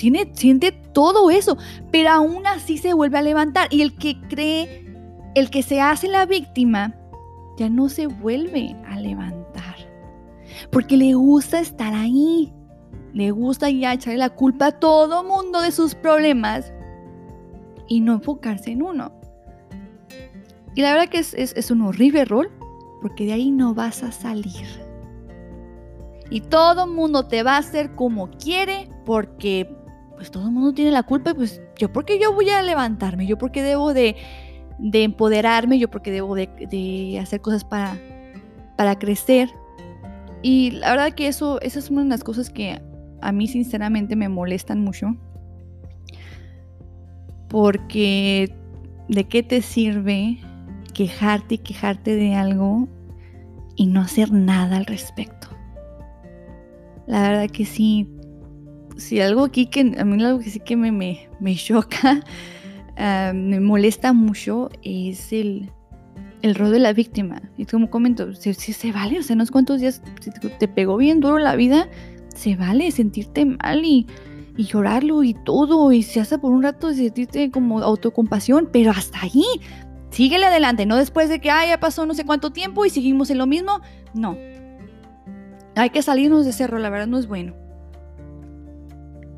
siente 0.00 0.72
todo 0.72 1.30
eso, 1.30 1.56
pero 1.90 2.10
aún 2.10 2.46
así 2.46 2.78
se 2.78 2.94
vuelve 2.94 3.18
a 3.18 3.22
levantar. 3.22 3.68
Y 3.70 3.82
el 3.82 3.96
que 3.96 4.20
cree, 4.28 4.84
el 5.34 5.50
que 5.50 5.62
se 5.62 5.80
hace 5.80 6.08
la 6.08 6.26
víctima, 6.26 6.94
ya 7.56 7.68
no 7.68 7.88
se 7.88 8.06
vuelve 8.06 8.76
a 8.88 8.98
levantar. 8.98 9.76
Porque 10.72 10.96
le 10.96 11.14
gusta 11.14 11.60
estar 11.60 11.92
ahí, 11.92 12.52
le 13.12 13.30
gusta 13.30 13.70
ya 13.70 13.92
echarle 13.92 14.18
la 14.18 14.30
culpa 14.30 14.66
a 14.66 14.72
todo 14.72 15.24
mundo 15.24 15.60
de 15.60 15.72
sus 15.72 15.94
problemas 15.94 16.72
y 17.88 18.00
no 18.00 18.14
enfocarse 18.14 18.70
en 18.70 18.82
uno. 18.82 19.12
Y 20.74 20.82
la 20.82 20.92
verdad 20.92 21.08
que 21.08 21.18
es, 21.18 21.70
un 21.70 21.82
horrible 21.82 22.24
rol 22.24 22.50
porque 23.02 23.26
de 23.26 23.32
ahí 23.32 23.50
no 23.50 23.74
vas 23.74 24.02
a 24.02 24.12
salir. 24.12 24.66
Y 26.30 26.42
todo 26.42 26.86
mundo 26.86 27.26
te 27.26 27.42
va 27.42 27.56
a 27.56 27.58
hacer 27.58 27.94
como 27.96 28.30
quiere 28.30 28.88
porque 29.04 29.68
pues 30.20 30.30
todo 30.30 30.44
el 30.44 30.50
mundo 30.50 30.74
tiene 30.74 30.90
la 30.90 31.02
culpa. 31.02 31.32
Pues 31.32 31.62
yo 31.78 31.90
porque 31.90 32.20
yo 32.20 32.34
voy 32.34 32.50
a 32.50 32.60
levantarme, 32.60 33.26
yo 33.26 33.38
porque 33.38 33.62
debo 33.62 33.94
de, 33.94 34.16
de 34.78 35.02
empoderarme, 35.04 35.78
yo 35.78 35.90
porque 35.90 36.10
debo 36.10 36.34
de, 36.34 36.46
de, 36.70 37.18
hacer 37.18 37.40
cosas 37.40 37.64
para, 37.64 37.96
para 38.76 38.98
crecer. 38.98 39.48
Y 40.42 40.72
la 40.72 40.90
verdad 40.90 41.12
que 41.12 41.26
eso, 41.26 41.58
esa 41.62 41.78
es 41.78 41.88
una 41.88 42.02
de 42.02 42.10
las 42.10 42.22
cosas 42.22 42.50
que 42.50 42.82
a 43.22 43.32
mí 43.32 43.48
sinceramente 43.48 44.14
me 44.14 44.28
molestan 44.28 44.84
mucho. 44.84 45.16
Porque 47.48 48.54
¿de 49.08 49.24
qué 49.24 49.42
te 49.42 49.62
sirve 49.62 50.38
quejarte 50.92 51.54
y 51.54 51.58
quejarte 51.58 52.14
de 52.14 52.34
algo 52.34 52.90
y 53.74 53.86
no 53.86 54.02
hacer 54.02 54.32
nada 54.32 54.76
al 54.76 54.84
respecto? 54.84 55.48
La 57.06 57.22
verdad 57.22 57.50
que 57.50 57.64
sí, 57.64 58.19
si 59.00 59.20
algo 59.20 59.44
aquí 59.44 59.66
que 59.66 59.80
a 59.98 60.04
mí 60.04 60.22
algo 60.22 60.38
que 60.40 60.50
sí 60.50 60.60
que 60.60 60.76
me, 60.76 60.92
me, 60.92 61.56
choca, 61.56 62.22
ah, 62.96 63.32
me 63.34 63.60
molesta 63.60 64.12
mucho 64.12 64.70
es 64.82 65.32
el, 65.32 65.70
el 66.42 66.54
rol 66.54 66.72
de 66.72 66.78
la 66.78 66.92
víctima. 66.92 67.42
Y 67.56 67.64
como 67.64 67.90
comento, 67.90 68.32
si 68.34 68.54
se, 68.54 68.92
vale, 68.92 69.18
o 69.18 69.22
sea, 69.22 69.36
no 69.36 69.44
sé 69.44 69.52
cuántos 69.52 69.80
días 69.80 70.02
te 70.58 70.68
pegó 70.68 70.96
bien 70.96 71.20
duro 71.20 71.38
la 71.38 71.56
vida, 71.56 71.88
se 72.34 72.56
vale 72.56 72.90
sentirte 72.90 73.44
mal 73.44 73.84
y, 73.84 74.06
y 74.56 74.64
llorarlo 74.64 75.22
y 75.22 75.34
todo, 75.34 75.92
y 75.92 76.02
se 76.02 76.20
hace 76.20 76.38
por 76.38 76.52
un 76.52 76.62
rato 76.62 76.92
sentirte 76.92 77.50
como 77.50 77.80
autocompasión, 77.80 78.68
pero 78.72 78.90
hasta 78.90 79.20
ahí, 79.22 79.44
síguele 80.10 80.46
adelante, 80.46 80.86
no 80.86 80.96
después 80.96 81.28
de 81.28 81.40
que, 81.40 81.50
ah, 81.50 81.66
ya 81.66 81.80
pasó 81.80 82.06
no 82.06 82.14
sé 82.14 82.24
cuánto 82.24 82.50
tiempo 82.50 82.84
y 82.84 82.90
seguimos 82.90 83.30
en 83.30 83.38
lo 83.38 83.46
mismo, 83.46 83.80
no. 84.14 84.36
Hay 85.76 85.90
que 85.90 86.02
salirnos 86.02 86.44
de 86.44 86.52
cerro, 86.52 86.78
la 86.78 86.90
verdad 86.90 87.06
no 87.06 87.18
es 87.18 87.26
bueno. 87.26 87.59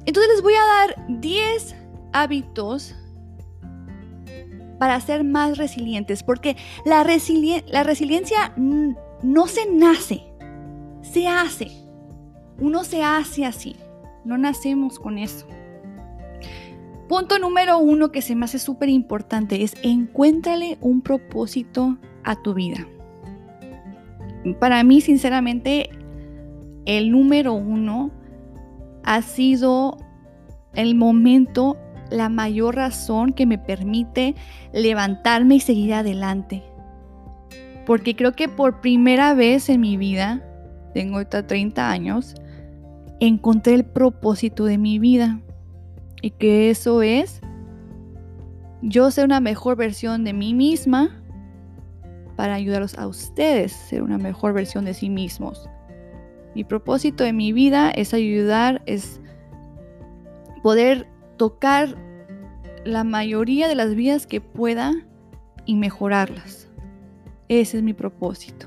Entonces 0.04 0.32
les 0.32 0.42
voy 0.42 0.54
a 0.54 0.64
dar 0.64 1.20
10 1.20 1.76
hábitos 2.12 2.94
para 4.78 5.00
ser 5.00 5.22
más 5.22 5.58
resilientes, 5.58 6.22
porque 6.22 6.56
la, 6.84 7.06
la 7.68 7.82
resiliencia 7.84 8.52
no 8.56 9.46
se 9.46 9.70
nace, 9.70 10.22
se 11.02 11.28
hace. 11.28 11.70
Uno 12.58 12.84
se 12.84 13.02
hace 13.02 13.44
así. 13.44 13.76
No 14.24 14.38
nacemos 14.38 14.98
con 14.98 15.18
eso. 15.18 15.46
Punto 17.08 17.38
número 17.38 17.78
uno 17.78 18.10
que 18.10 18.22
se 18.22 18.34
me 18.34 18.44
hace 18.44 18.58
súper 18.58 18.88
importante 18.88 19.62
es 19.62 19.74
encuéntrale 19.82 20.78
un 20.80 21.02
propósito 21.02 21.98
a 22.24 22.40
tu 22.40 22.54
vida. 22.54 22.86
Para 24.58 24.82
mí, 24.82 25.00
sinceramente, 25.00 25.90
el 26.86 27.10
número 27.10 27.52
uno 27.52 28.10
ha 29.04 29.22
sido 29.22 29.96
el 30.74 30.94
momento, 30.94 31.76
la 32.10 32.28
mayor 32.28 32.76
razón 32.76 33.32
que 33.32 33.46
me 33.46 33.58
permite 33.58 34.34
levantarme 34.72 35.56
y 35.56 35.60
seguir 35.60 35.94
adelante. 35.94 36.62
Porque 37.86 38.14
creo 38.14 38.32
que 38.32 38.48
por 38.48 38.80
primera 38.80 39.34
vez 39.34 39.68
en 39.68 39.80
mi 39.80 39.96
vida, 39.96 40.42
tengo 40.94 41.16
ahorita 41.16 41.46
30 41.46 41.90
años, 41.90 42.34
encontré 43.20 43.74
el 43.74 43.84
propósito 43.84 44.64
de 44.64 44.78
mi 44.78 44.98
vida. 44.98 45.40
Y 46.22 46.30
que 46.30 46.70
eso 46.70 47.02
es 47.02 47.40
yo 48.82 49.10
ser 49.10 49.24
una 49.24 49.40
mejor 49.40 49.76
versión 49.76 50.24
de 50.24 50.32
mí 50.32 50.54
misma 50.54 51.22
para 52.36 52.54
ayudaros 52.54 52.98
a 52.98 53.06
ustedes 53.06 53.74
a 53.74 53.86
ser 53.86 54.02
una 54.02 54.18
mejor 54.18 54.52
versión 54.52 54.84
de 54.84 54.94
sí 54.94 55.08
mismos. 55.08 55.68
Mi 56.54 56.64
propósito 56.64 57.24
de 57.24 57.32
mi 57.32 57.52
vida 57.52 57.90
es 57.90 58.14
ayudar, 58.14 58.82
es 58.86 59.20
poder 60.62 61.08
tocar 61.36 61.96
la 62.84 63.04
mayoría 63.04 63.68
de 63.68 63.74
las 63.74 63.94
vidas 63.94 64.26
que 64.26 64.40
pueda 64.40 64.92
y 65.64 65.76
mejorarlas. 65.76 66.68
Ese 67.48 67.78
es 67.78 67.82
mi 67.82 67.94
propósito. 67.94 68.66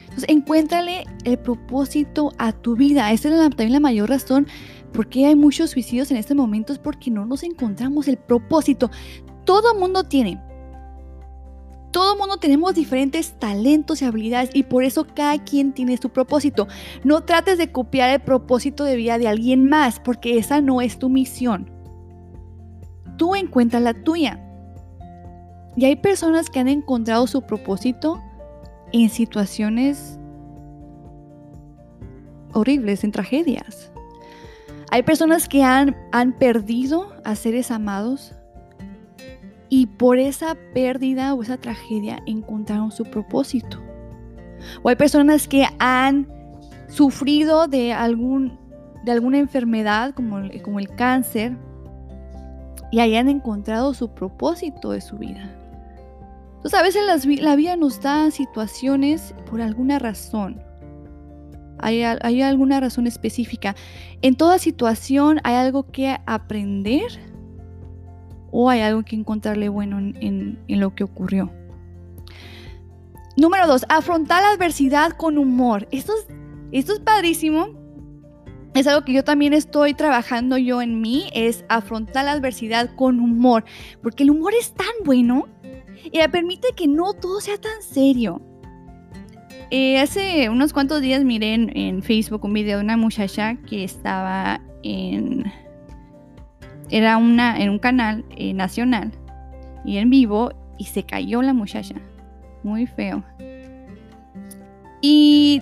Entonces, 0.00 0.24
encuéntrale 0.28 1.04
el 1.24 1.38
propósito 1.38 2.32
a 2.38 2.52
tu 2.52 2.76
vida. 2.76 3.12
Esa 3.12 3.28
es 3.28 3.40
también 3.40 3.72
la 3.72 3.80
mayor 3.80 4.10
razón 4.10 4.46
por 4.92 5.08
qué 5.08 5.26
hay 5.26 5.36
muchos 5.36 5.70
suicidios 5.70 6.10
en 6.10 6.18
este 6.18 6.34
momento, 6.34 6.72
es 6.72 6.78
porque 6.78 7.10
no 7.10 7.24
nos 7.24 7.42
encontramos 7.42 8.08
el 8.08 8.18
propósito. 8.18 8.90
Todo 9.44 9.74
mundo 9.74 10.04
tiene. 10.04 10.40
Todo 11.92 12.16
mundo 12.16 12.38
tenemos 12.38 12.74
diferentes 12.74 13.38
talentos 13.38 14.00
y 14.00 14.06
habilidades 14.06 14.50
y 14.54 14.62
por 14.62 14.82
eso 14.82 15.06
cada 15.14 15.36
quien 15.44 15.74
tiene 15.74 15.98
su 15.98 16.08
propósito. 16.08 16.66
No 17.04 17.20
trates 17.20 17.58
de 17.58 17.70
copiar 17.70 18.08
el 18.10 18.20
propósito 18.20 18.84
de 18.84 18.96
vida 18.96 19.18
de 19.18 19.28
alguien 19.28 19.68
más 19.68 20.00
porque 20.00 20.38
esa 20.38 20.62
no 20.62 20.80
es 20.80 20.98
tu 20.98 21.10
misión. 21.10 21.70
Tú 23.18 23.34
encuentra 23.34 23.78
la 23.78 23.92
tuya. 23.92 24.40
Y 25.76 25.84
hay 25.84 25.96
personas 25.96 26.48
que 26.48 26.60
han 26.60 26.68
encontrado 26.68 27.26
su 27.26 27.42
propósito 27.42 28.22
en 28.92 29.10
situaciones 29.10 30.18
horribles, 32.54 33.04
en 33.04 33.12
tragedias. 33.12 33.92
Hay 34.90 35.02
personas 35.02 35.46
que 35.46 35.62
han, 35.62 35.94
han 36.10 36.32
perdido 36.32 37.12
a 37.24 37.34
seres 37.34 37.70
amados 37.70 38.34
y 39.74 39.86
por 39.86 40.18
esa 40.18 40.54
pérdida 40.74 41.32
o 41.32 41.40
esa 41.40 41.56
tragedia 41.56 42.22
encontraron 42.26 42.92
su 42.92 43.04
propósito. 43.04 43.78
O 44.82 44.90
hay 44.90 44.96
personas 44.96 45.48
que 45.48 45.66
han 45.78 46.28
sufrido 46.88 47.68
de, 47.68 47.94
algún, 47.94 48.58
de 49.02 49.12
alguna 49.12 49.38
enfermedad 49.38 50.12
como, 50.12 50.42
como 50.62 50.78
el 50.78 50.90
cáncer 50.90 51.56
y 52.90 53.00
hayan 53.00 53.30
encontrado 53.30 53.94
su 53.94 54.10
propósito 54.10 54.90
de 54.90 55.00
su 55.00 55.16
vida. 55.16 55.50
Entonces 56.56 56.78
a 56.78 56.82
veces 56.82 57.40
la 57.40 57.56
vida 57.56 57.74
nos 57.76 58.02
da 58.02 58.30
situaciones 58.30 59.34
por 59.50 59.62
alguna 59.62 59.98
razón. 59.98 60.62
Hay, 61.78 62.02
alguna 62.42 62.78
razón 62.78 63.06
específica. 63.06 63.74
En 64.20 64.36
toda 64.36 64.58
situación 64.58 65.40
hay 65.44 65.54
algo 65.54 65.90
que 65.90 66.18
aprender 66.26 67.31
o 68.52 68.70
hay 68.70 68.80
algo 68.80 69.02
que 69.02 69.16
encontrarle 69.16 69.68
bueno 69.68 69.98
en, 69.98 70.58
lo 70.68 70.94
que 70.94 71.02
ocurrió. 71.02 71.50
Número 73.36 73.66
dos, 73.66 73.84
afrontar 73.88 74.42
la 74.42 74.50
adversidad 74.50 75.12
con 75.12 75.38
humor. 75.38 75.88
Esto 75.90 76.12
es, 76.12 76.28
esto 76.70 76.92
es 76.92 77.00
padrísimo. 77.00 77.70
Es 78.74 78.86
algo 78.86 79.04
que 79.04 79.12
yo 79.12 79.24
también 79.24 79.52
estoy 79.52 79.94
trabajando 79.94 80.56
yo 80.56 80.80
en 80.80 81.00
mí, 81.00 81.28
es 81.34 81.64
afrontar 81.68 82.26
la 82.26 82.32
adversidad 82.32 82.94
con 82.94 83.20
humor. 83.20 83.64
Porque 84.02 84.22
el 84.22 84.30
humor 84.30 84.52
es 84.54 84.72
tan 84.72 84.86
bueno 85.04 85.48
y 86.10 86.18
me 86.18 86.28
permite 86.28 86.68
que 86.76 86.86
no 86.86 87.14
todo 87.14 87.40
sea 87.40 87.56
tan 87.58 87.82
serio. 87.82 88.40
Eh, 89.70 89.98
hace 89.98 90.50
unos 90.50 90.74
cuantos 90.74 91.00
días 91.00 91.24
miré 91.24 91.54
en, 91.54 92.02
Facebook 92.02 92.44
un 92.44 92.52
video 92.52 92.76
de 92.76 92.84
una 92.84 92.98
muchacha 92.98 93.56
que 93.66 93.84
estaba 93.84 94.60
en. 94.82 95.50
Era 96.92 97.16
una, 97.16 97.58
en 97.58 97.70
un 97.70 97.78
canal 97.78 98.24
eh, 98.36 98.52
nacional 98.52 99.10
y 99.84 99.96
en 99.96 100.10
vivo 100.10 100.52
y 100.78 100.84
se 100.84 101.02
cayó 101.02 101.42
la 101.42 101.54
muchacha. 101.54 101.96
Muy 102.62 102.86
feo. 102.86 103.24
Y 105.00 105.60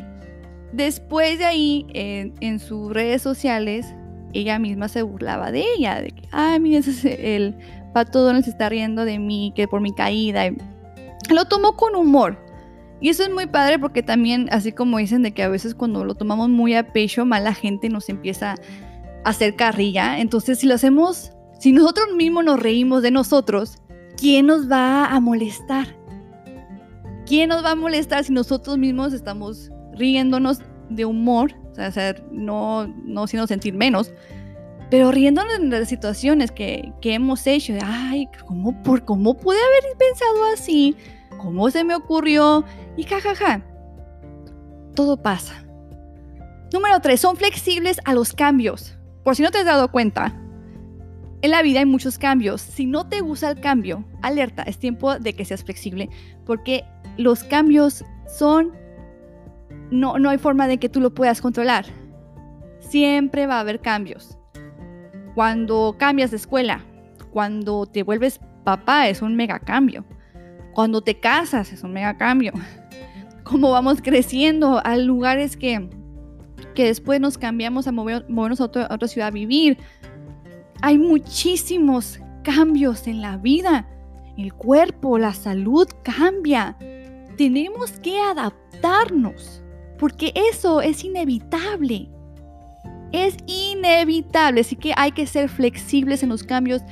después 0.73 1.39
de 1.39 1.47
ahí, 1.47 1.87
en 1.95 2.59
sus 2.59 2.93
redes 2.93 3.23
sociales, 3.23 3.95
ella 4.33 4.59
misma 4.59 4.89
se 4.89 5.03
burlaba 5.03 5.51
de 5.51 5.65
ella. 5.77 6.03
De 6.03 6.11
que, 6.11 6.23
ay, 6.33 6.77
es 6.77 7.05
el 7.05 7.57
Pato 7.93 8.23
Donald 8.23 8.45
se 8.45 8.51
está 8.51 8.69
riendo 8.69 9.05
de 9.05 9.19
mí, 9.19 9.53
que 9.55 9.67
por 9.67 9.81
mi 9.81 9.93
caída. 9.93 10.43
Lo 11.31 11.45
tomó 11.47 11.77
con 11.77 11.95
humor. 11.95 12.39
Y 13.01 13.09
eso 13.09 13.23
es 13.23 13.31
muy 13.31 13.47
padre 13.47 13.79
porque 13.79 14.03
también, 14.03 14.49
así 14.53 14.73
como 14.73 14.99
dicen 14.99 15.23
de 15.23 15.33
que 15.33 15.43
a 15.43 15.49
veces 15.49 15.75
cuando 15.75 16.05
lo 16.05 16.15
tomamos 16.15 16.51
muy 16.51 16.75
a 16.75 16.93
pecho, 16.93 17.25
mala 17.25 17.55
gente 17.55 17.89
nos 17.89 18.09
empieza 18.09 18.53
a 18.53 18.57
hacer 19.25 19.57
carrilla. 19.57 20.21
Entonces, 20.21 20.59
si 20.59 20.67
lo 20.67 20.75
hacemos, 20.75 21.33
si 21.59 21.73
nosotros 21.73 22.09
mismos 22.15 22.45
nos 22.45 22.61
reímos 22.61 23.03
de 23.03 23.11
nosotros, 23.11 23.79
¿quién 24.17 24.47
nos 24.47 24.71
va 24.71 25.07
a 25.07 25.21
molestar? 25.21 25.97
¿Quién 27.27 27.49
nos 27.51 27.65
va 27.65 27.73
a 27.73 27.77
molestar 27.77 28.25
si 28.25 28.33
nosotros 28.33 28.77
mismos 28.79 29.13
estamos 29.13 29.71
riéndonos 29.93 30.61
de 30.89 31.05
humor? 31.05 31.55
O 31.71 31.91
sea, 31.91 32.15
no, 32.31 32.87
no 33.05 33.27
sino 33.27 33.47
sentir 33.47 33.75
menos, 33.75 34.13
pero 34.91 35.13
riéndonos 35.13 35.61
de 35.61 35.81
las 35.81 35.89
situaciones 35.89 36.51
que, 36.51 36.93
hemos 37.03 37.47
hecho, 37.47 37.75
ay, 37.85 38.29
¿cómo, 38.47 38.83
por, 38.83 39.05
¿cómo 39.05 39.37
pude 39.37 39.57
haber 39.57 39.97
pensado 39.97 40.45
así? 40.53 40.97
¿Cómo 41.39 41.71
se 41.71 41.85
me 41.85 41.95
ocurrió? 41.95 42.65
Y 42.97 43.05
jajaja. 43.05 43.65
Todo 44.97 45.17
pasa. 45.23 45.65
Número 46.73 47.01
3. 47.01 47.21
Son 47.21 47.37
flexibles 47.37 48.01
a 48.05 48.15
los 48.15 48.33
cambios. 48.33 48.97
Por 49.25 49.37
si 49.37 49.43
no 49.43 49.51
te 49.51 49.59
has 49.59 49.67
dado 49.67 49.91
cuenta, 49.91 50.35
en 51.43 51.51
la 51.51 51.63
vida 51.63 51.81
hay 51.81 51.87
muchos 51.87 52.19
cambios. 52.19 52.61
Si 52.61 52.87
no 52.87 53.09
te 53.09 53.21
gusta 53.21 53.51
el 53.51 53.61
cambio, 53.61 54.05
alerta, 54.23 54.63
es 54.63 54.79
tiempo 54.79 55.19
de 55.19 55.35
que 55.35 55.45
seas 55.45 55.65
flexible, 55.65 56.09
porque 56.45 56.85
los 57.17 57.45
cambios 57.45 58.05
son 58.27 58.73
no, 59.91 60.19
no 60.19 60.31
hay 60.31 60.39
forma 60.39 60.69
de 60.69 60.79
que 60.79 60.89
tú 60.89 61.01
lo 61.01 61.13
puedas 61.15 61.41
controlar. 61.41 61.87
Siempre 62.79 63.47
va 63.47 63.57
a 63.57 63.61
haber 63.61 63.81
cambios. 63.81 64.39
Cuando 65.35 65.97
cambias 65.99 66.31
de 66.31 66.37
escuela, 66.37 66.85
cuando 67.33 67.87
te 67.87 68.03
vuelves 68.03 68.41
papá, 68.65 69.09
es 69.09 69.23
un 69.23 69.37
mega 69.37 69.59
cambio. 69.59 70.05
Cuando 70.75 71.01
te 71.01 71.19
casas, 71.19 71.73
es 71.73 71.83
un 71.83 71.93
mega 71.93 72.17
cambio. 72.17 72.53
Como 73.45 73.71
vamos 73.71 74.01
creciendo 74.03 74.81
a 74.85 74.97
lugares 74.97 75.57
que, 75.57 75.91
que 76.75 76.85
después 76.85 77.21
nos 77.21 77.39
cambiamos 77.39 77.87
a 77.87 77.93
movernos 77.93 78.61
a, 78.61 78.65
a 78.65 78.95
otra 78.95 79.09
ciudad 79.09 79.29
a 79.29 79.33
vivir. 79.33 79.79
Hay 80.83 80.99
muchísimos 80.99 82.21
cambios 82.43 83.07
en 83.07 83.21
la 83.21 83.37
vida. 83.37 83.87
El 84.37 84.55
cuerpo, 84.55 85.19
la 85.19 85.35
salud 85.35 85.89
cambia. 86.03 86.77
Tenemos 87.37 87.93
que 87.93 88.19
adaptarnos 88.19 89.63
porque 89.99 90.33
eso 90.35 90.81
es 90.81 91.05
inevitable. 91.05 92.09
Es 93.13 93.37
inevitable, 93.47 94.63
así 94.63 94.77
que 94.77 94.95
hay 94.97 95.13
que 95.13 95.27
ser 95.27 95.49
flexibles 95.49 96.23
en 96.23 96.31
los 96.31 96.43
cambios. 96.43 96.83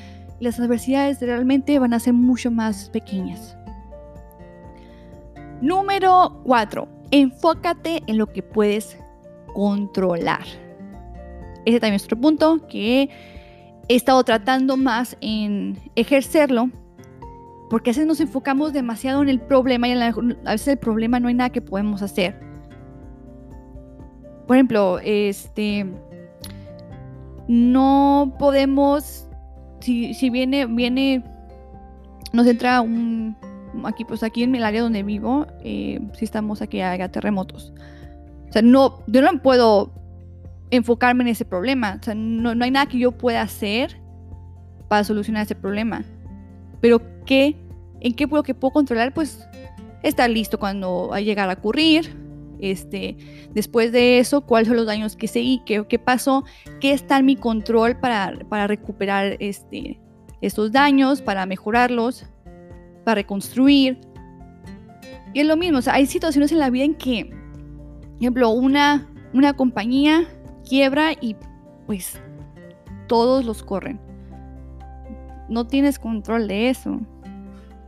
Las 0.40 0.61
adversidades 0.61 1.20
realmente 1.20 1.78
van 1.78 1.94
a 1.94 2.00
ser 2.00 2.12
mucho 2.12 2.50
más 2.50 2.90
pequeñas. 2.90 3.56
Número 5.62 6.40
4. 6.44 6.88
Enfócate 7.11 8.02
en 8.06 8.18
lo 8.18 8.26
que 8.26 8.42
puedes 8.42 8.99
controlar. 9.59 10.45
Ese 11.65 11.81
también 11.81 11.95
es 11.95 12.05
otro 12.05 12.17
punto 12.17 12.65
que 12.69 13.11
he 13.88 13.97
estado 13.97 14.23
tratando 14.23 14.77
más 14.77 15.17
en 15.21 15.77
ejercerlo, 15.97 16.71
porque 17.69 17.91
a 17.91 17.93
veces 17.93 18.07
nos 18.07 18.21
enfocamos 18.21 18.73
demasiado 18.73 19.21
en 19.21 19.29
el 19.29 19.41
problema 19.41 19.88
y 19.88 19.93
a 19.95 20.12
veces 20.53 20.69
el 20.69 20.79
problema 20.79 21.19
no 21.19 21.27
hay 21.27 21.35
nada 21.35 21.50
que 21.50 21.61
podemos 21.61 22.03
hacer. 22.03 22.38
Por 24.47 24.55
ejemplo, 24.55 25.00
este, 25.03 25.85
no 27.49 28.37
podemos, 28.38 29.27
si, 29.81 30.15
si 30.15 30.31
viene, 30.31 30.67
viene, 30.67 31.25
nos 32.33 32.47
entra 32.47 32.81
un, 32.81 33.37
aquí 33.83 34.05
pues 34.05 34.23
aquí 34.23 34.45
en 34.45 34.55
el 34.55 34.62
área 34.62 34.83
donde 34.83 35.03
vivo, 35.03 35.49
eh, 35.65 35.99
si 36.12 36.25
estamos 36.25 36.62
aquí 36.62 36.81
a 36.81 37.11
terremotos. 37.11 37.73
O 38.49 38.52
sea, 38.52 38.62
no, 38.62 39.02
yo 39.07 39.23
no 39.23 39.43
puedo 39.43 39.93
enfocarme 40.71 41.25
en 41.25 41.28
ese 41.28 41.45
problema. 41.45 41.99
O 42.00 42.05
sea, 42.05 42.14
no, 42.14 42.55
no 42.55 42.64
hay 42.64 42.71
nada 42.71 42.87
que 42.87 42.99
yo 42.99 43.12
pueda 43.12 43.43
hacer 43.43 44.00
para 44.88 45.05
solucionar 45.05 45.45
ese 45.45 45.55
problema. 45.55 46.05
Pero 46.81 47.00
¿qué? 47.25 47.57
¿En 48.00 48.14
qué 48.14 48.26
puedo 48.28 48.43
que 48.43 48.55
puedo 48.55 48.73
controlar? 48.73 49.12
Pues 49.12 49.47
estar 50.02 50.31
listo 50.31 50.59
cuando 50.59 51.14
llegar 51.19 51.49
a 51.50 51.55
ocurrir. 51.55 52.17
Este, 52.61 53.17
después 53.55 53.93
de 53.93 54.19
eso, 54.19 54.40
cuáles 54.40 54.67
son 54.67 54.76
los 54.76 54.87
daños 54.87 55.14
que 55.14 55.28
seguí, 55.28 55.62
qué, 55.64 55.87
qué 55.88 55.99
pasó, 55.99 56.45
qué 56.81 56.93
está 56.93 57.19
en 57.19 57.26
mi 57.26 57.37
control 57.37 58.00
para, 58.00 58.37
para 58.49 58.67
recuperar 58.67 59.37
este, 59.38 60.00
estos 60.40 60.73
daños, 60.73 61.23
para 61.23 61.47
mejorarlos, 61.47 62.26
para 63.05 63.17
reconstruir. 63.17 64.00
Y 65.35 65.40
es 65.40 65.47
lo 65.47 65.57
mismo, 65.57 65.78
o 65.78 65.83
sea, 65.83 65.95
hay 65.95 66.07
situaciones 66.07 66.50
en 66.50 66.59
la 66.59 66.71
vida 66.71 66.85
en 66.85 66.95
que, 66.95 67.31
ejemplo, 68.19 68.51
una, 68.51 69.09
una 69.33 69.53
compañía 69.55 70.27
quiebra 70.69 71.13
y 71.13 71.37
pues 71.87 72.21
todos 73.07 73.45
los 73.45 73.63
corren. 73.63 74.01
No 75.49 75.67
tienes 75.67 75.99
control 75.99 76.47
de 76.47 76.69
eso. 76.69 77.01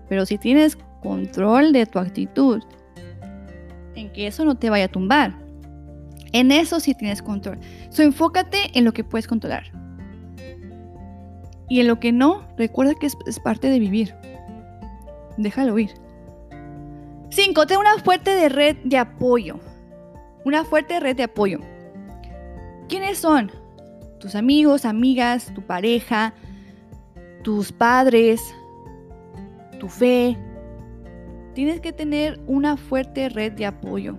Pero 0.08 0.26
si 0.26 0.38
tienes 0.38 0.76
control 1.02 1.72
de 1.72 1.86
tu 1.86 1.98
actitud, 1.98 2.62
en 3.94 4.10
que 4.12 4.26
eso 4.26 4.44
no 4.44 4.56
te 4.56 4.70
vaya 4.70 4.86
a 4.86 4.88
tumbar. 4.88 5.38
En 6.32 6.52
eso 6.52 6.80
sí 6.80 6.94
tienes 6.94 7.22
control. 7.22 7.58
So, 7.90 8.02
enfócate 8.02 8.70
en 8.74 8.84
lo 8.84 8.92
que 8.92 9.04
puedes 9.04 9.26
controlar. 9.26 9.64
Y 11.68 11.80
en 11.80 11.86
lo 11.86 12.00
que 12.00 12.12
no, 12.12 12.42
recuerda 12.56 12.94
que 12.94 13.06
es, 13.06 13.40
parte 13.40 13.68
de 13.68 13.78
vivir. 13.78 14.14
Déjalo 15.36 15.78
ir. 15.78 15.90
5. 17.30 17.66
Ten 17.66 17.78
una 17.78 17.98
fuerte 17.98 18.48
red 18.48 18.76
de 18.84 18.98
apoyo. 18.98 19.60
Una 20.44 20.64
fuerte 20.64 21.00
red 21.00 21.16
de 21.16 21.24
apoyo. 21.24 21.60
¿Quiénes 22.88 23.18
son? 23.18 23.50
Tus 24.18 24.34
amigos, 24.34 24.84
amigas, 24.84 25.52
tu 25.54 25.62
pareja, 25.62 26.34
tus 27.42 27.72
padres, 27.72 28.42
tu 29.78 29.88
fe. 29.88 30.36
Tienes 31.54 31.80
que 31.80 31.92
tener 31.92 32.40
una 32.46 32.76
fuerte 32.76 33.28
red 33.28 33.52
de 33.52 33.66
apoyo 33.66 34.16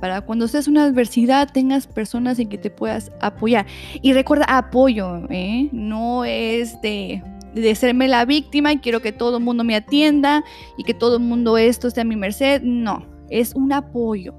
para 0.00 0.22
cuando 0.22 0.46
en 0.46 0.70
una 0.70 0.84
adversidad 0.84 1.50
tengas 1.52 1.86
personas 1.86 2.38
en 2.38 2.48
que 2.48 2.58
te 2.58 2.70
puedas 2.70 3.12
apoyar. 3.20 3.66
Y 4.02 4.12
recuerda, 4.12 4.46
apoyo, 4.48 5.22
¿eh? 5.28 5.68
no 5.72 6.24
es 6.24 6.80
de, 6.80 7.22
de 7.54 7.74
serme 7.74 8.08
la 8.08 8.24
víctima 8.24 8.72
y 8.72 8.78
quiero 8.78 9.00
que 9.00 9.12
todo 9.12 9.36
el 9.36 9.44
mundo 9.44 9.62
me 9.62 9.76
atienda 9.76 10.42
y 10.78 10.84
que 10.84 10.94
todo 10.94 11.16
el 11.16 11.22
mundo 11.22 11.58
esto 11.58 11.88
esté 11.88 12.00
a 12.00 12.04
mi 12.04 12.16
merced. 12.16 12.62
No, 12.62 13.06
es 13.28 13.54
un 13.54 13.72
apoyo. 13.72 14.34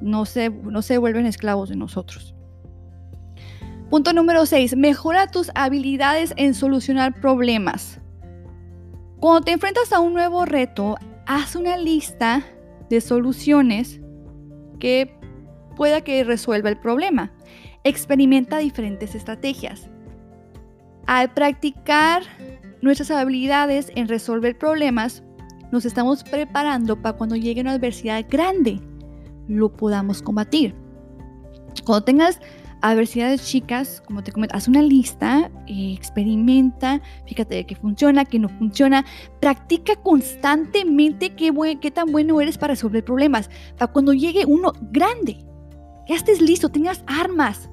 No 0.00 0.24
se, 0.24 0.50
no 0.50 0.82
se 0.82 0.98
vuelven 0.98 1.26
esclavos 1.26 1.68
de 1.68 1.76
nosotros. 1.76 2.34
Punto 3.90 4.12
número 4.12 4.44
6. 4.44 4.76
Mejora 4.76 5.28
tus 5.28 5.50
habilidades 5.54 6.34
en 6.36 6.54
solucionar 6.54 7.20
problemas. 7.20 8.00
Cuando 9.18 9.40
te 9.40 9.52
enfrentas 9.52 9.92
a 9.92 10.00
un 10.00 10.12
nuevo 10.12 10.44
reto, 10.44 10.96
haz 11.26 11.56
una 11.56 11.76
lista 11.76 12.44
de 12.90 13.00
soluciones 13.00 14.00
que 14.78 15.18
pueda 15.74 16.02
que 16.02 16.22
resuelva 16.22 16.68
el 16.68 16.78
problema. 16.78 17.32
Experimenta 17.82 18.58
diferentes 18.58 19.14
estrategias. 19.14 19.88
Al 21.06 21.32
practicar 21.32 22.22
nuestras 22.82 23.10
habilidades 23.10 23.90
en 23.94 24.08
resolver 24.08 24.58
problemas, 24.58 25.22
nos 25.72 25.84
estamos 25.84 26.24
preparando 26.24 27.00
para 27.00 27.16
cuando 27.16 27.36
llegue 27.36 27.60
una 27.60 27.72
adversidad 27.72 28.24
grande, 28.28 28.80
lo 29.48 29.72
podamos 29.72 30.22
combatir. 30.22 30.74
Cuando 31.84 32.04
tengas 32.04 32.40
adversidades 32.80 33.44
chicas, 33.44 34.02
como 34.06 34.22
te 34.22 34.32
comento, 34.32 34.54
haz 34.54 34.68
una 34.68 34.82
lista, 34.82 35.50
eh, 35.66 35.94
experimenta, 35.96 37.00
fíjate 37.26 37.64
qué 37.66 37.74
funciona, 37.74 38.24
qué 38.24 38.38
no 38.38 38.48
funciona, 38.48 39.04
practica 39.40 39.96
constantemente 39.96 41.34
qué, 41.34 41.52
qué 41.80 41.90
tan 41.90 42.12
bueno 42.12 42.40
eres 42.40 42.58
para 42.58 42.74
resolver 42.74 43.04
problemas, 43.04 43.50
para 43.76 43.92
cuando 43.92 44.12
llegue 44.12 44.44
uno 44.46 44.72
grande, 44.92 45.44
ya 46.08 46.14
estés 46.14 46.40
listo, 46.40 46.68
tengas 46.68 47.02
armas, 47.06 47.68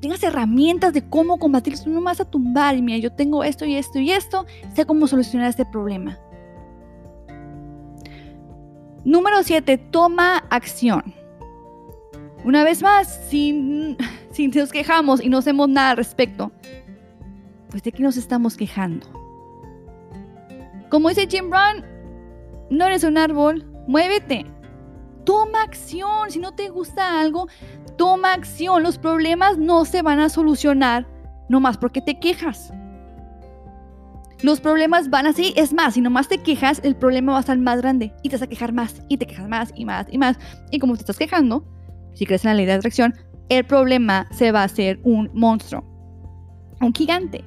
tengas 0.00 0.22
herramientas 0.22 0.92
de 0.92 1.08
cómo 1.08 1.38
combatir, 1.38 1.74
no 1.86 2.02
vas 2.02 2.20
a 2.20 2.24
tumbar 2.24 2.76
y 2.76 2.82
mira, 2.82 2.98
yo 2.98 3.12
tengo 3.12 3.44
esto 3.44 3.64
y 3.64 3.76
esto 3.76 3.98
y 3.98 4.10
esto, 4.10 4.44
sé 4.74 4.84
cómo 4.84 5.06
solucionar 5.06 5.48
este 5.48 5.64
problema. 5.64 6.18
Número 9.04 9.42
7, 9.42 9.78
toma 9.78 10.38
acción. 10.50 11.14
Una 12.44 12.64
vez 12.64 12.82
más, 12.82 13.20
si, 13.28 13.96
si 14.30 14.48
nos 14.48 14.70
quejamos 14.70 15.22
y 15.22 15.28
no 15.28 15.38
hacemos 15.38 15.68
nada 15.68 15.90
al 15.90 15.96
respecto, 15.96 16.52
pues 17.70 17.82
de 17.82 17.92
qué 17.92 18.02
nos 18.02 18.16
estamos 18.16 18.56
quejando. 18.56 19.06
Como 20.90 21.08
dice 21.08 21.26
Jim 21.28 21.50
Brown, 21.50 21.84
no 22.70 22.86
eres 22.86 23.04
un 23.04 23.18
árbol, 23.18 23.64
muévete. 23.86 24.46
Toma 25.24 25.62
acción. 25.62 26.30
Si 26.30 26.38
no 26.38 26.52
te 26.52 26.68
gusta 26.68 27.20
algo, 27.20 27.48
toma 27.96 28.32
acción. 28.32 28.82
Los 28.82 28.98
problemas 28.98 29.58
no 29.58 29.84
se 29.84 30.02
van 30.02 30.20
a 30.20 30.28
solucionar 30.28 31.06
nomás 31.48 31.78
porque 31.78 32.00
te 32.00 32.18
quejas. 32.18 32.72
Los 34.44 34.60
problemas 34.60 35.08
van 35.08 35.26
así, 35.26 35.54
es 35.56 35.72
más, 35.72 35.94
si 35.94 36.02
nomás 36.02 36.28
te 36.28 36.36
quejas, 36.36 36.78
el 36.84 36.94
problema 36.94 37.32
va 37.32 37.38
a 37.38 37.40
estar 37.40 37.56
más 37.56 37.80
grande 37.80 38.12
y 38.22 38.28
te 38.28 38.36
vas 38.36 38.42
a 38.42 38.46
quejar 38.46 38.74
más 38.74 39.00
y 39.08 39.16
te 39.16 39.26
quejas 39.26 39.48
más 39.48 39.72
y 39.74 39.86
más 39.86 40.06
y 40.10 40.18
más. 40.18 40.38
Y 40.70 40.80
como 40.80 40.96
te 40.96 41.00
estás 41.00 41.16
quejando, 41.16 41.64
si 42.12 42.26
crees 42.26 42.44
en 42.44 42.50
la 42.50 42.54
ley 42.56 42.66
de 42.66 42.72
atracción, 42.72 43.14
el 43.48 43.64
problema 43.64 44.26
se 44.32 44.52
va 44.52 44.60
a 44.60 44.64
hacer 44.64 45.00
un 45.02 45.30
monstruo, 45.32 45.82
un 46.82 46.92
gigante. 46.92 47.42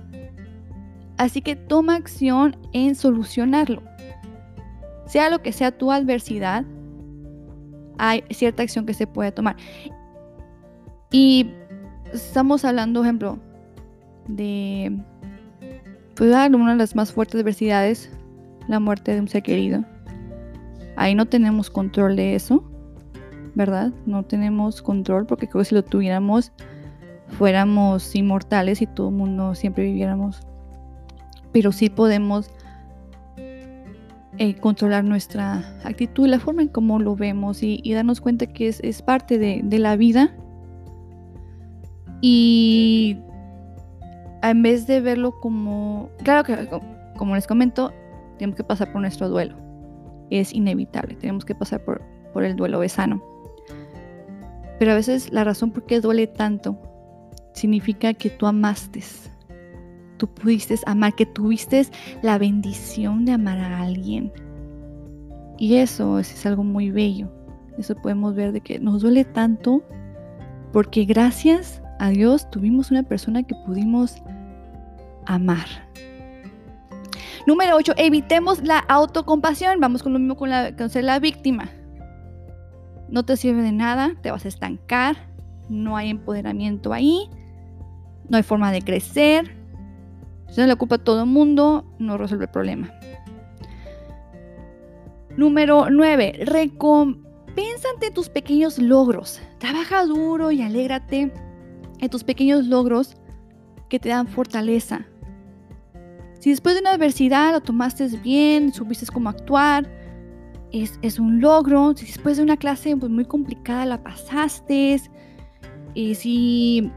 Así 1.18 1.44
que 1.44 1.56
toma 1.56 1.98
acción 1.98 2.58
en 2.74 2.96
solucionarlo. 2.96 3.84
Sea 5.06 5.30
lo 5.30 5.44
que 5.44 5.52
sea 5.52 5.78
tu 5.78 5.92
adversidad, 5.92 6.66
hay 8.00 8.24
cierta 8.32 8.64
acción 8.64 8.88
que 8.88 8.96
se 8.96 9.06
puede 9.06 9.32
tomar. 9.32 9.56
Y 11.12 11.52
estamos 12.12 12.66
hablando, 12.66 13.04
ejemplo, 13.04 13.38
de 14.28 15.00
pues, 16.18 16.32
una 16.54 16.72
de 16.72 16.78
las 16.78 16.96
más 16.96 17.12
fuertes 17.12 17.40
adversidades, 17.42 18.10
la 18.68 18.80
muerte 18.80 19.14
de 19.14 19.22
un 19.22 19.28
ser 19.28 19.44
querido. 19.44 19.84
Ahí 20.96 21.16
no 21.16 21.26
tenemos 21.26 21.70
control 21.70 22.16
de 22.16 22.36
eso. 22.36 22.64
¿verdad? 23.58 23.92
No 24.06 24.22
tenemos 24.22 24.84
control 24.84 25.26
porque 25.26 25.48
creo 25.48 25.64
que 25.64 25.70
si 25.70 25.74
lo 25.74 25.84
tuviéramos 25.84 26.52
fuéramos 27.28 28.16
inmortales 28.16 28.84
y 28.84 28.86
todo 28.86 29.10
el 29.10 29.16
mundo 29.16 29.56
siempre 29.56 29.84
viviéramos. 29.86 30.42
Pero 31.52 31.72
sí 31.72 31.90
podemos 31.90 32.52
eh, 33.36 34.56
controlar 34.60 35.04
nuestra 35.04 35.76
actitud, 35.84 36.28
la 36.28 36.40
forma 36.40 36.62
en 36.62 36.68
cómo 36.68 37.00
lo 37.00 37.16
vemos 37.16 37.64
y, 37.64 37.82
darnos 37.92 38.22
cuenta 38.22 38.46
que 38.46 38.68
es, 38.68 39.02
parte 39.02 39.40
de, 39.40 39.62
de, 39.64 39.80
la 39.80 39.96
vida. 39.96 40.36
Y 42.22 43.18
en 44.50 44.62
vez 44.62 44.88
de 44.88 45.02
verlo 45.02 45.40
como, 45.40 46.10
claro 46.24 46.44
que 46.44 46.70
como 47.18 47.36
les 47.36 47.48
comento, 47.48 47.92
tenemos 48.38 48.56
que 48.56 48.64
pasar 48.64 48.92
por 48.92 49.02
nuestro 49.02 49.30
duelo. 49.30 49.56
Es 50.30 50.54
inevitable, 50.54 51.16
tenemos 51.16 51.46
que 51.46 51.56
pasar 51.56 51.84
por, 51.84 52.02
por 52.34 52.44
el 52.44 52.56
duelo, 52.56 52.84
es 52.84 52.94
sano. 52.94 53.24
Pero 54.80 54.92
a 54.92 54.96
veces 54.96 55.32
la 55.32 55.44
razón 55.44 55.72
por 55.72 55.86
qué 55.86 56.00
duele 56.02 56.28
tanto 56.28 56.78
significa 57.54 58.14
que 58.14 58.30
tú 58.30 58.46
amaste, 58.46 59.02
tú 60.18 60.28
pudiste 60.28 60.76
amar, 60.86 61.16
que 61.16 61.26
tuviste 61.26 61.88
la 62.22 62.38
bendición 62.38 63.26
de 63.26 63.34
amar 63.34 63.60
a 63.60 63.82
alguien. 63.82 64.32
Y 65.58 65.76
eso 65.76 66.20
es, 66.20 66.46
algo 66.46 66.64
muy 66.64 66.92
bello. 66.92 67.30
Eso 67.78 67.96
podemos 67.96 68.36
ver 68.36 68.52
de 68.52 68.62
que 68.62 68.80
nos 68.80 69.02
duele 69.02 69.26
tanto 69.26 69.84
porque 70.72 71.06
gracias 71.06 71.82
a 72.00 72.10
Dios 72.10 72.50
tuvimos 72.52 72.92
una 72.92 73.04
persona 73.04 73.44
que 73.44 73.56
pudimos 73.66 74.22
amar. 75.28 75.68
Número 77.46 77.76
8, 77.78 77.94
evitemos 77.98 78.62
la 78.64 78.80
autocompasión. 78.80 79.80
Vamos 79.80 80.04
con 80.04 80.14
lo 80.14 80.20
mismo 80.20 80.36
con, 80.36 80.50
la, 80.50 80.76
con 80.76 80.90
ser 80.90 81.06
la 81.06 81.20
víctima. 81.20 81.70
No 83.10 83.24
te 83.24 83.38
sirve 83.38 83.62
de 83.62 83.72
nada, 83.72 84.16
te 84.22 84.32
vas 84.32 84.44
a 84.44 84.50
estancar, 84.50 85.16
no 85.70 85.96
hay 85.96 86.10
empoderamiento 86.10 86.92
ahí, 86.92 87.30
no 88.28 88.36
hay 88.36 88.44
forma 88.44 88.72
de 88.74 88.82
crecer, 88.82 89.56
se 90.50 90.66
le 90.66 90.74
ocupa 90.74 90.96
a 90.96 90.98
todo 90.98 91.22
el 91.22 91.30
mundo, 91.30 91.86
no 92.00 92.18
resuelve 92.18 92.46
el 92.46 92.52
problema. 92.52 92.92
Número 95.38 95.90
9. 95.90 96.46
Recompénsate 96.46 98.12
tus 98.14 98.28
pequeños 98.28 98.80
logros. 98.80 99.40
Trabaja 99.60 100.04
duro 100.06 100.52
y 100.52 100.62
alégrate 100.62 101.32
en 102.00 102.10
tus 102.10 102.24
pequeños 102.24 102.66
logros 102.66 103.16
que 103.88 104.00
te 104.00 104.10
dan 104.10 104.28
fortaleza. 104.28 105.06
Si 106.40 106.52
después 106.52 106.76
de 106.76 106.82
una 106.82 106.92
adversidad 106.92 107.52
lo 107.52 107.62
tomaste 107.62 108.08
bien, 108.18 108.74
supiste 108.74 109.06
cómo 109.08 109.30
actuar, 109.30 109.90
es, 110.72 111.20
un 111.20 111.42
logro. 111.42 111.96
Si 111.96 112.06
después 112.06 112.38
de 112.38 112.44
una 112.44 112.58
clase 112.58 112.96
pues, 112.96 113.12
muy 113.12 113.26
complicada 113.26 113.86
la 113.86 114.04
pasaste, 114.04 115.02
y 115.94 116.16
si 116.16 116.92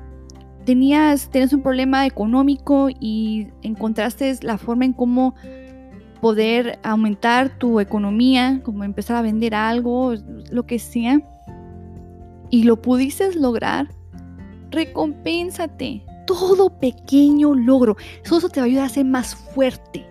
tenías, 0.64 1.30
tenías 1.30 1.52
un 1.52 1.62
problema 1.62 2.06
económico 2.06 2.88
y 3.00 3.48
encontraste 3.62 4.38
la 4.42 4.58
forma 4.58 4.84
en 4.84 4.92
cómo 4.92 5.34
poder 6.20 6.78
aumentar 6.82 7.58
tu 7.58 7.80
economía, 7.80 8.60
como 8.62 8.84
empezar 8.84 9.16
a 9.16 9.22
vender 9.22 9.54
algo, 9.54 10.14
lo 10.50 10.66
que 10.66 10.78
sea, 10.78 11.20
y 12.50 12.64
lo 12.64 12.82
pudiste 12.82 13.34
lograr, 13.34 13.88
recompénsate. 14.70 16.04
Todo 16.30 16.70
pequeño 16.70 17.54
logro, 17.54 17.96
eso 18.24 18.48
te 18.48 18.60
va 18.60 18.64
a 18.64 18.66
ayudar 18.66 18.84
a 18.84 18.88
ser 18.88 19.04
más 19.04 19.34
fuerte. 19.34 20.06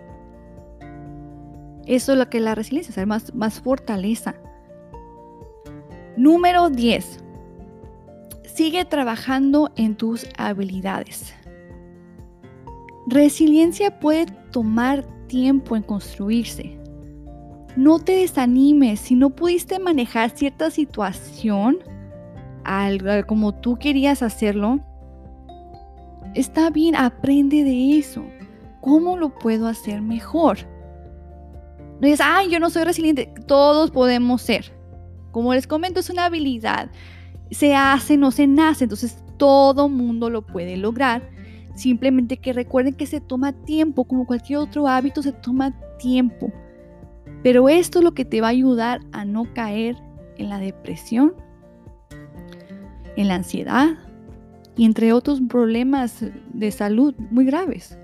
Eso 1.86 2.12
es 2.12 2.18
lo 2.18 2.28
que 2.28 2.40
la 2.40 2.54
resiliencia, 2.54 2.94
ser 2.94 3.06
más, 3.06 3.34
más 3.34 3.60
fortaleza. 3.60 4.34
Número 6.18 6.68
10. 6.68 7.24
Sigue 8.44 8.84
trabajando 8.84 9.70
en 9.76 9.96
tus 9.96 10.26
habilidades. 10.36 11.32
Resiliencia 13.06 13.98
puede 13.98 14.26
tomar 14.50 15.04
tiempo 15.26 15.74
en 15.74 15.82
construirse. 15.82 16.78
No 17.76 17.98
te 17.98 18.12
desanimes 18.12 19.00
si 19.00 19.14
no 19.14 19.30
pudiste 19.30 19.78
manejar 19.78 20.36
cierta 20.36 20.70
situación 20.70 21.78
como 23.26 23.54
tú 23.54 23.78
querías 23.78 24.22
hacerlo. 24.22 24.80
Está 26.34 26.70
bien, 26.70 26.94
aprende 26.96 27.64
de 27.64 27.98
eso. 27.98 28.24
¿Cómo 28.80 29.16
lo 29.16 29.34
puedo 29.38 29.66
hacer 29.66 30.00
mejor? 30.00 30.58
No 32.00 32.06
dices, 32.06 32.20
ay, 32.22 32.50
yo 32.50 32.60
no 32.60 32.70
soy 32.70 32.84
resiliente. 32.84 33.32
Todos 33.46 33.90
podemos 33.90 34.40
ser. 34.40 34.72
Como 35.32 35.54
les 35.54 35.66
comento, 35.66 36.00
es 36.00 36.10
una 36.10 36.24
habilidad 36.26 36.90
se 37.50 37.74
hace, 37.74 38.16
no 38.16 38.30
se 38.30 38.46
nace, 38.46 38.84
entonces 38.84 39.22
todo 39.36 39.88
mundo 39.88 40.30
lo 40.30 40.46
puede 40.46 40.76
lograr. 40.76 41.28
Simplemente 41.74 42.36
que 42.36 42.52
recuerden 42.52 42.94
que 42.94 43.06
se 43.06 43.20
toma 43.20 43.52
tiempo, 43.52 44.04
como 44.04 44.26
cualquier 44.26 44.58
otro 44.58 44.86
hábito 44.86 45.22
se 45.22 45.32
toma 45.32 45.74
tiempo. 45.98 46.52
Pero 47.42 47.68
esto 47.68 47.98
es 47.98 48.04
lo 48.04 48.12
que 48.12 48.24
te 48.24 48.40
va 48.40 48.48
a 48.48 48.50
ayudar 48.50 49.00
a 49.12 49.24
no 49.24 49.52
caer 49.54 49.96
en 50.36 50.48
la 50.48 50.58
depresión, 50.58 51.34
en 53.16 53.28
la 53.28 53.36
ansiedad 53.36 53.96
y 54.80 54.86
entre 54.86 55.12
otros 55.12 55.42
problemas 55.46 56.24
de 56.54 56.70
salud 56.70 57.14
muy 57.30 57.44
graves. 57.44 57.98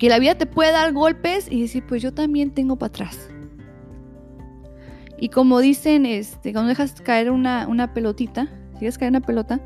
Que 0.00 0.08
la 0.08 0.18
vida 0.18 0.34
te 0.34 0.46
puede 0.46 0.72
dar 0.72 0.92
golpes 0.92 1.46
y 1.48 1.62
decir, 1.62 1.84
pues 1.86 2.02
yo 2.02 2.12
también 2.12 2.50
tengo 2.50 2.74
para 2.74 2.88
atrás. 2.88 3.30
Y 5.16 5.28
como 5.28 5.60
dicen, 5.60 6.06
este, 6.06 6.52
cuando 6.52 6.70
dejas 6.70 7.00
caer 7.02 7.30
una, 7.30 7.94
pelotita, 7.94 8.48
si 8.74 8.80
dejas 8.80 8.98
caer 8.98 9.12
una 9.12 9.20
pelota, 9.20 9.60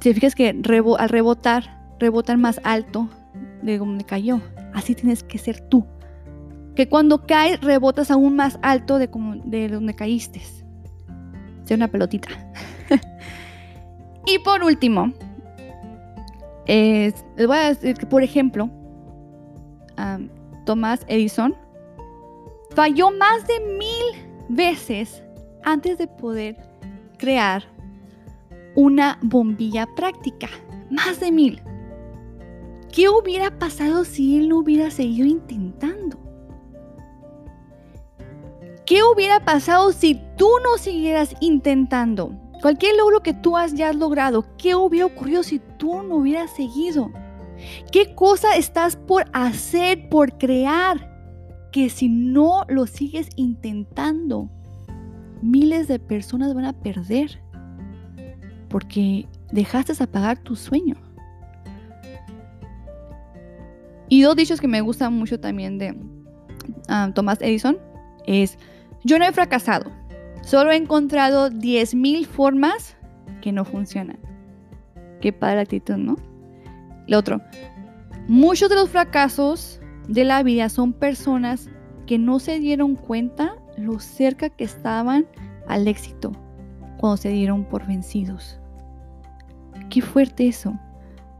te 0.00 0.12
fijas 0.12 0.34
que 0.34 0.48
al 0.48 1.08
rebotar, 1.08 1.94
rebotar 2.00 2.36
más 2.36 2.60
alto 2.64 3.08
de 3.62 3.78
donde 3.78 4.02
cayó. 4.02 4.40
Así 4.74 4.96
tienes 4.96 5.22
que 5.22 5.38
ser 5.38 5.60
tú. 5.68 5.86
Que 6.74 6.88
cuando 6.88 7.28
caes, 7.28 7.60
rebotas 7.60 8.10
aún 8.10 8.34
más 8.34 8.58
alto 8.60 8.98
de, 8.98 9.08
como, 9.08 9.36
de 9.36 9.68
donde 9.68 9.94
caíste. 9.94 10.42
Sea 11.64 11.76
una 11.76 11.88
pelotita. 11.88 12.28
y 14.26 14.38
por 14.40 14.62
último, 14.62 15.12
les 16.66 17.14
voy 17.46 17.56
a 17.56 17.68
decir 17.68 17.96
que, 17.96 18.06
por 18.06 18.22
ejemplo, 18.22 18.70
Tomás 20.64 21.04
Edison 21.08 21.54
falló 22.74 23.10
más 23.10 23.46
de 23.46 23.60
mil 23.78 24.32
veces 24.48 25.22
antes 25.64 25.98
de 25.98 26.06
poder 26.06 26.56
crear 27.18 27.64
una 28.74 29.18
bombilla 29.22 29.86
práctica. 29.94 30.48
Más 30.90 31.20
de 31.20 31.30
mil. 31.30 31.62
¿Qué 32.92 33.08
hubiera 33.08 33.58
pasado 33.58 34.04
si 34.04 34.36
él 34.36 34.48
no 34.48 34.58
hubiera 34.58 34.90
seguido 34.90 35.26
intentando? 35.26 36.18
¿Qué 38.84 39.02
hubiera 39.02 39.44
pasado 39.44 39.92
si 39.92 40.20
tú 40.36 40.48
no 40.62 40.78
siguieras 40.78 41.34
intentando? 41.40 42.36
Cualquier 42.60 42.96
logro 42.96 43.20
que 43.22 43.34
tú 43.34 43.56
hayas 43.56 43.96
logrado, 43.96 44.44
¿qué 44.56 44.74
hubiera 44.74 45.06
ocurrido 45.06 45.42
si 45.42 45.58
tú 45.78 46.02
no 46.02 46.16
hubieras 46.16 46.50
seguido? 46.50 47.10
¿Qué 47.90 48.14
cosa 48.14 48.56
estás 48.56 48.96
por 48.96 49.26
hacer, 49.32 50.08
por 50.08 50.38
crear? 50.38 51.12
que 51.72 51.88
si 51.88 52.08
no 52.08 52.64
lo 52.68 52.86
sigues 52.86 53.28
intentando, 53.34 54.50
miles 55.40 55.88
de 55.88 55.98
personas 55.98 56.54
van 56.54 56.66
a 56.66 56.74
perder 56.74 57.40
porque 58.68 59.26
dejaste 59.50 59.92
apagar 60.02 60.38
tu 60.38 60.54
sueño. 60.54 60.96
Y 64.08 64.22
dos 64.22 64.36
dichos 64.36 64.60
que 64.60 64.68
me 64.68 64.82
gustan 64.82 65.14
mucho 65.14 65.40
también 65.40 65.78
de 65.78 65.96
ah, 66.88 67.10
Thomas 67.14 67.38
Edison 67.40 67.78
es, 68.26 68.58
yo 69.02 69.18
no 69.18 69.24
he 69.24 69.32
fracasado, 69.32 69.90
solo 70.42 70.70
he 70.70 70.76
encontrado 70.76 71.50
10.000 71.50 72.26
formas 72.26 72.96
que 73.40 73.52
no 73.52 73.64
funcionan. 73.64 74.18
Qué 75.20 75.32
padre 75.32 75.60
actitud, 75.60 75.96
¿no? 75.96 76.16
Lo 77.06 77.18
otro, 77.18 77.40
muchos 78.28 78.68
de 78.68 78.76
los 78.76 78.90
fracasos 78.90 79.80
de 80.08 80.24
la 80.24 80.42
vida 80.42 80.68
son 80.68 80.92
personas 80.92 81.70
que 82.06 82.18
no 82.18 82.38
se 82.38 82.58
dieron 82.58 82.96
cuenta 82.96 83.54
lo 83.76 83.98
cerca 84.00 84.50
que 84.50 84.64
estaban 84.64 85.26
al 85.68 85.88
éxito 85.88 86.32
cuando 86.98 87.16
se 87.16 87.30
dieron 87.30 87.64
por 87.64 87.86
vencidos. 87.86 88.58
Qué 89.90 90.02
fuerte 90.02 90.48
eso. 90.48 90.78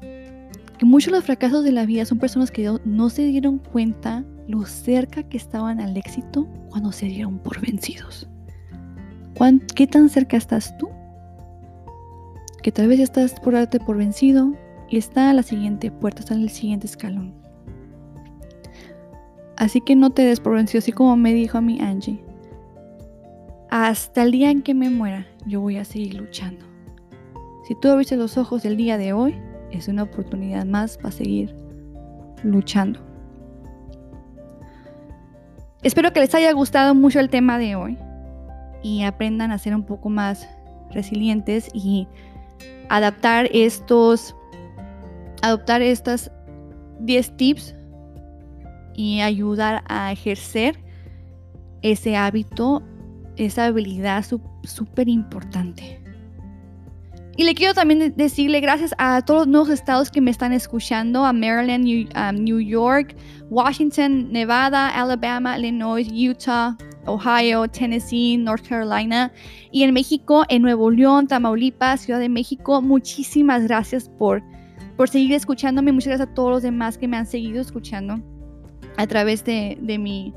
Que 0.01 0.85
muchos 0.85 1.13
de 1.13 1.19
los 1.19 1.25
fracasos 1.25 1.65
de 1.65 1.73
la 1.73 1.87
vida 1.87 2.05
son 2.05 2.19
personas 2.19 2.51
que 2.51 2.79
no 2.85 3.11
se 3.11 3.23
dieron 3.23 3.59
cuenta 3.59 4.25
lo 4.49 4.65
cerca 4.67 5.23
que 5.23 5.37
estaban 5.37 5.81
al 5.81 5.97
éxito 5.97 6.47
cuando 6.71 6.91
se 6.93 7.07
dieron 7.07 7.39
por 7.39 7.61
vencidos. 7.61 8.29
¿Qué 9.75 9.87
tan 9.87 10.09
cerca 10.09 10.37
estás 10.37 10.77
tú? 10.79 10.89
Que 12.63 12.71
tal 12.71 12.87
vez 12.87 12.99
ya 12.99 13.05
estás 13.05 13.41
por 13.41 13.55
darte 13.55 13.81
por 13.81 13.97
vencido 13.97 14.53
y 14.89 14.99
está 14.99 15.31
a 15.31 15.35
la 15.35 15.43
siguiente 15.43 15.91
puerta, 15.91 16.21
está 16.21 16.35
en 16.35 16.43
el 16.43 16.51
siguiente 16.51 16.87
escalón. 16.87 17.35
Así 19.57 19.81
que 19.81 19.97
no 19.97 20.11
te 20.11 20.23
des 20.23 20.39
por 20.39 20.55
vencido, 20.55 20.79
así 20.79 20.93
como 20.93 21.17
me 21.17 21.35
dijo 21.35 21.59
a 21.59 21.61
mí 21.61 21.81
Angie. 21.81 22.23
Hasta 23.71 24.23
el 24.23 24.31
día 24.31 24.51
en 24.51 24.63
que 24.63 24.75
me 24.75 24.91
muera, 24.91 25.27
yo 25.47 25.61
voy 25.61 25.77
a 25.77 25.85
seguir 25.85 26.15
luchando. 26.15 26.65
Si 27.67 27.75
tú 27.75 27.89
abriste 27.89 28.17
los 28.17 28.37
ojos 28.37 28.65
el 28.65 28.77
día 28.77 28.99
de 28.99 29.13
hoy, 29.13 29.35
es 29.71 29.89
una 29.89 30.05
oportunidad 30.05 30.67
más 30.67 30.99
para 30.99 31.11
seguir 31.11 31.55
luchando. 32.45 33.01
espero 35.83 36.13
que 36.13 36.21
les 36.21 36.35
haya 36.35 36.53
gustado 36.53 36.95
mucho 36.95 37.19
el 37.19 37.29
tema 37.29 37.59
de 37.59 37.75
hoy 37.75 37.99
y 38.83 39.03
aprendan 39.03 39.53
a 39.53 39.59
ser 39.59 39.75
un 39.75 39.85
poco 39.85 40.09
más 40.09 40.49
resilientes 40.91 41.69
y 41.73 42.07
adaptar 42.89 43.49
estos, 43.53 44.35
adoptar 45.43 45.83
estas 45.83 46.31
10 47.01 47.37
tips 47.37 47.75
y 48.95 49.21
ayudar 49.21 49.83
a 49.89 50.13
ejercer 50.13 50.79
ese 51.83 52.17
hábito, 52.17 52.83
esa 53.37 53.67
habilidad 53.67 54.25
súper 54.65 55.09
importante. 55.09 56.03
Y 57.37 57.45
le 57.45 57.55
quiero 57.55 57.73
también 57.73 58.13
decirle 58.15 58.61
gracias 58.61 58.95
a 58.99 59.23
todos 59.23 59.41
los 59.41 59.49
nuevos 59.49 59.71
estados 59.71 60.11
que 60.11 60.21
me 60.21 60.31
están 60.31 60.53
escuchando, 60.53 61.25
a 61.25 61.33
Maryland, 61.33 61.85
New, 61.85 62.09
New 62.35 62.61
York, 62.61 63.17
Washington, 63.49 64.31
Nevada, 64.31 64.91
Alabama, 64.91 65.59
Illinois, 65.59 66.07
Utah, 66.13 66.77
Ohio, 67.07 67.69
Tennessee, 67.69 68.37
North 68.37 68.67
Carolina 68.69 69.33
y 69.71 69.83
en 69.83 69.93
México, 69.93 70.45
en 70.49 70.63
Nuevo 70.63 70.91
León, 70.91 71.27
Tamaulipas, 71.27 72.03
Ciudad 72.03 72.21
de 72.21 72.29
México. 72.29 72.83
Muchísimas 72.83 73.65
gracias 73.65 74.09
por, 74.09 74.43
por 74.97 75.09
seguir 75.09 75.33
escuchándome. 75.33 75.93
Muchas 75.93 76.09
gracias 76.09 76.29
a 76.29 76.35
todos 76.35 76.51
los 76.51 76.63
demás 76.63 76.99
que 76.99 77.09
me 77.09 77.17
han 77.17 77.27
seguido 77.27 77.61
escuchando 77.61 78.21
a 78.97 79.07
través 79.07 79.45
de, 79.45 79.79
de 79.81 79.99
mi 79.99 80.33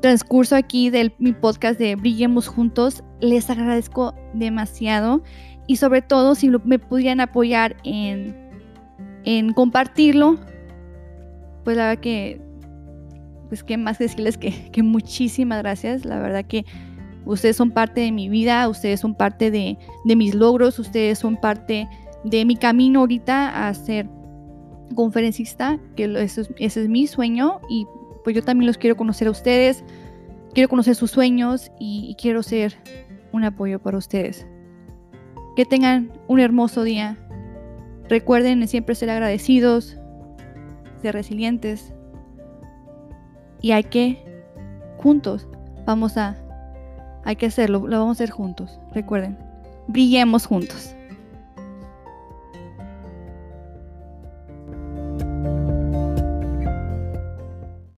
transcurso 0.00 0.56
aquí 0.56 0.90
de 0.90 1.12
mi 1.18 1.32
podcast 1.32 1.78
de 1.78 1.96
Brillemos 1.96 2.48
Juntos. 2.48 3.04
Les 3.20 3.50
agradezco 3.50 4.14
demasiado 4.34 5.22
y 5.66 5.76
sobre 5.76 6.02
todo 6.02 6.34
si 6.34 6.50
me 6.64 6.78
pudieran 6.78 7.20
apoyar 7.20 7.76
en, 7.84 8.34
en 9.24 9.52
compartirlo, 9.52 10.38
pues 11.64 11.76
la 11.76 11.88
verdad 11.88 12.00
que, 12.00 12.40
pues 13.50 13.64
qué 13.64 13.76
más 13.76 13.98
decirles 13.98 14.38
que, 14.38 14.70
que 14.70 14.82
muchísimas 14.82 15.58
gracias, 15.58 16.04
la 16.04 16.20
verdad 16.20 16.44
que 16.46 16.64
ustedes 17.26 17.56
son 17.56 17.72
parte 17.72 18.00
de 18.00 18.12
mi 18.12 18.28
vida, 18.28 18.66
ustedes 18.68 19.00
son 19.00 19.14
parte 19.14 19.50
de, 19.50 19.76
de 20.04 20.16
mis 20.16 20.34
logros, 20.34 20.78
ustedes 20.78 21.18
son 21.18 21.36
parte 21.36 21.88
de 22.24 22.44
mi 22.44 22.54
camino 22.54 23.00
ahorita 23.00 23.68
a 23.68 23.74
ser 23.74 24.08
conferencista, 24.94 25.80
que 25.96 26.04
ese 26.22 26.46
es 26.58 26.88
mi 26.88 27.08
sueño 27.08 27.60
y 27.68 27.86
pues 28.22 28.36
yo 28.36 28.42
también 28.42 28.68
los 28.68 28.78
quiero 28.78 28.96
conocer 28.96 29.26
a 29.26 29.32
ustedes, 29.32 29.84
quiero 30.54 30.68
conocer 30.68 30.94
sus 30.94 31.10
sueños 31.10 31.72
y 31.80 32.14
quiero 32.20 32.44
ser 32.44 32.76
un 33.32 33.42
apoyo 33.42 33.80
para 33.80 33.98
ustedes. 33.98 34.46
Que 35.56 35.64
tengan 35.64 36.12
un 36.28 36.38
hermoso 36.38 36.84
día. 36.84 37.18
Recuerden 38.08 38.66
siempre 38.68 38.94
ser 38.94 39.10
agradecidos, 39.10 39.98
ser 41.02 41.14
resilientes. 41.14 41.92
Y 43.60 43.72
hay 43.72 43.84
que, 43.84 44.22
juntos, 44.98 45.46
vamos 45.84 46.16
a, 46.16 46.36
hay 47.24 47.36
que 47.36 47.46
hacerlo, 47.46 47.86
lo 47.86 47.98
vamos 47.98 48.20
a 48.20 48.24
hacer 48.24 48.30
juntos. 48.30 48.80
Recuerden, 48.92 49.38
brillemos 49.88 50.46
juntos. 50.46 50.94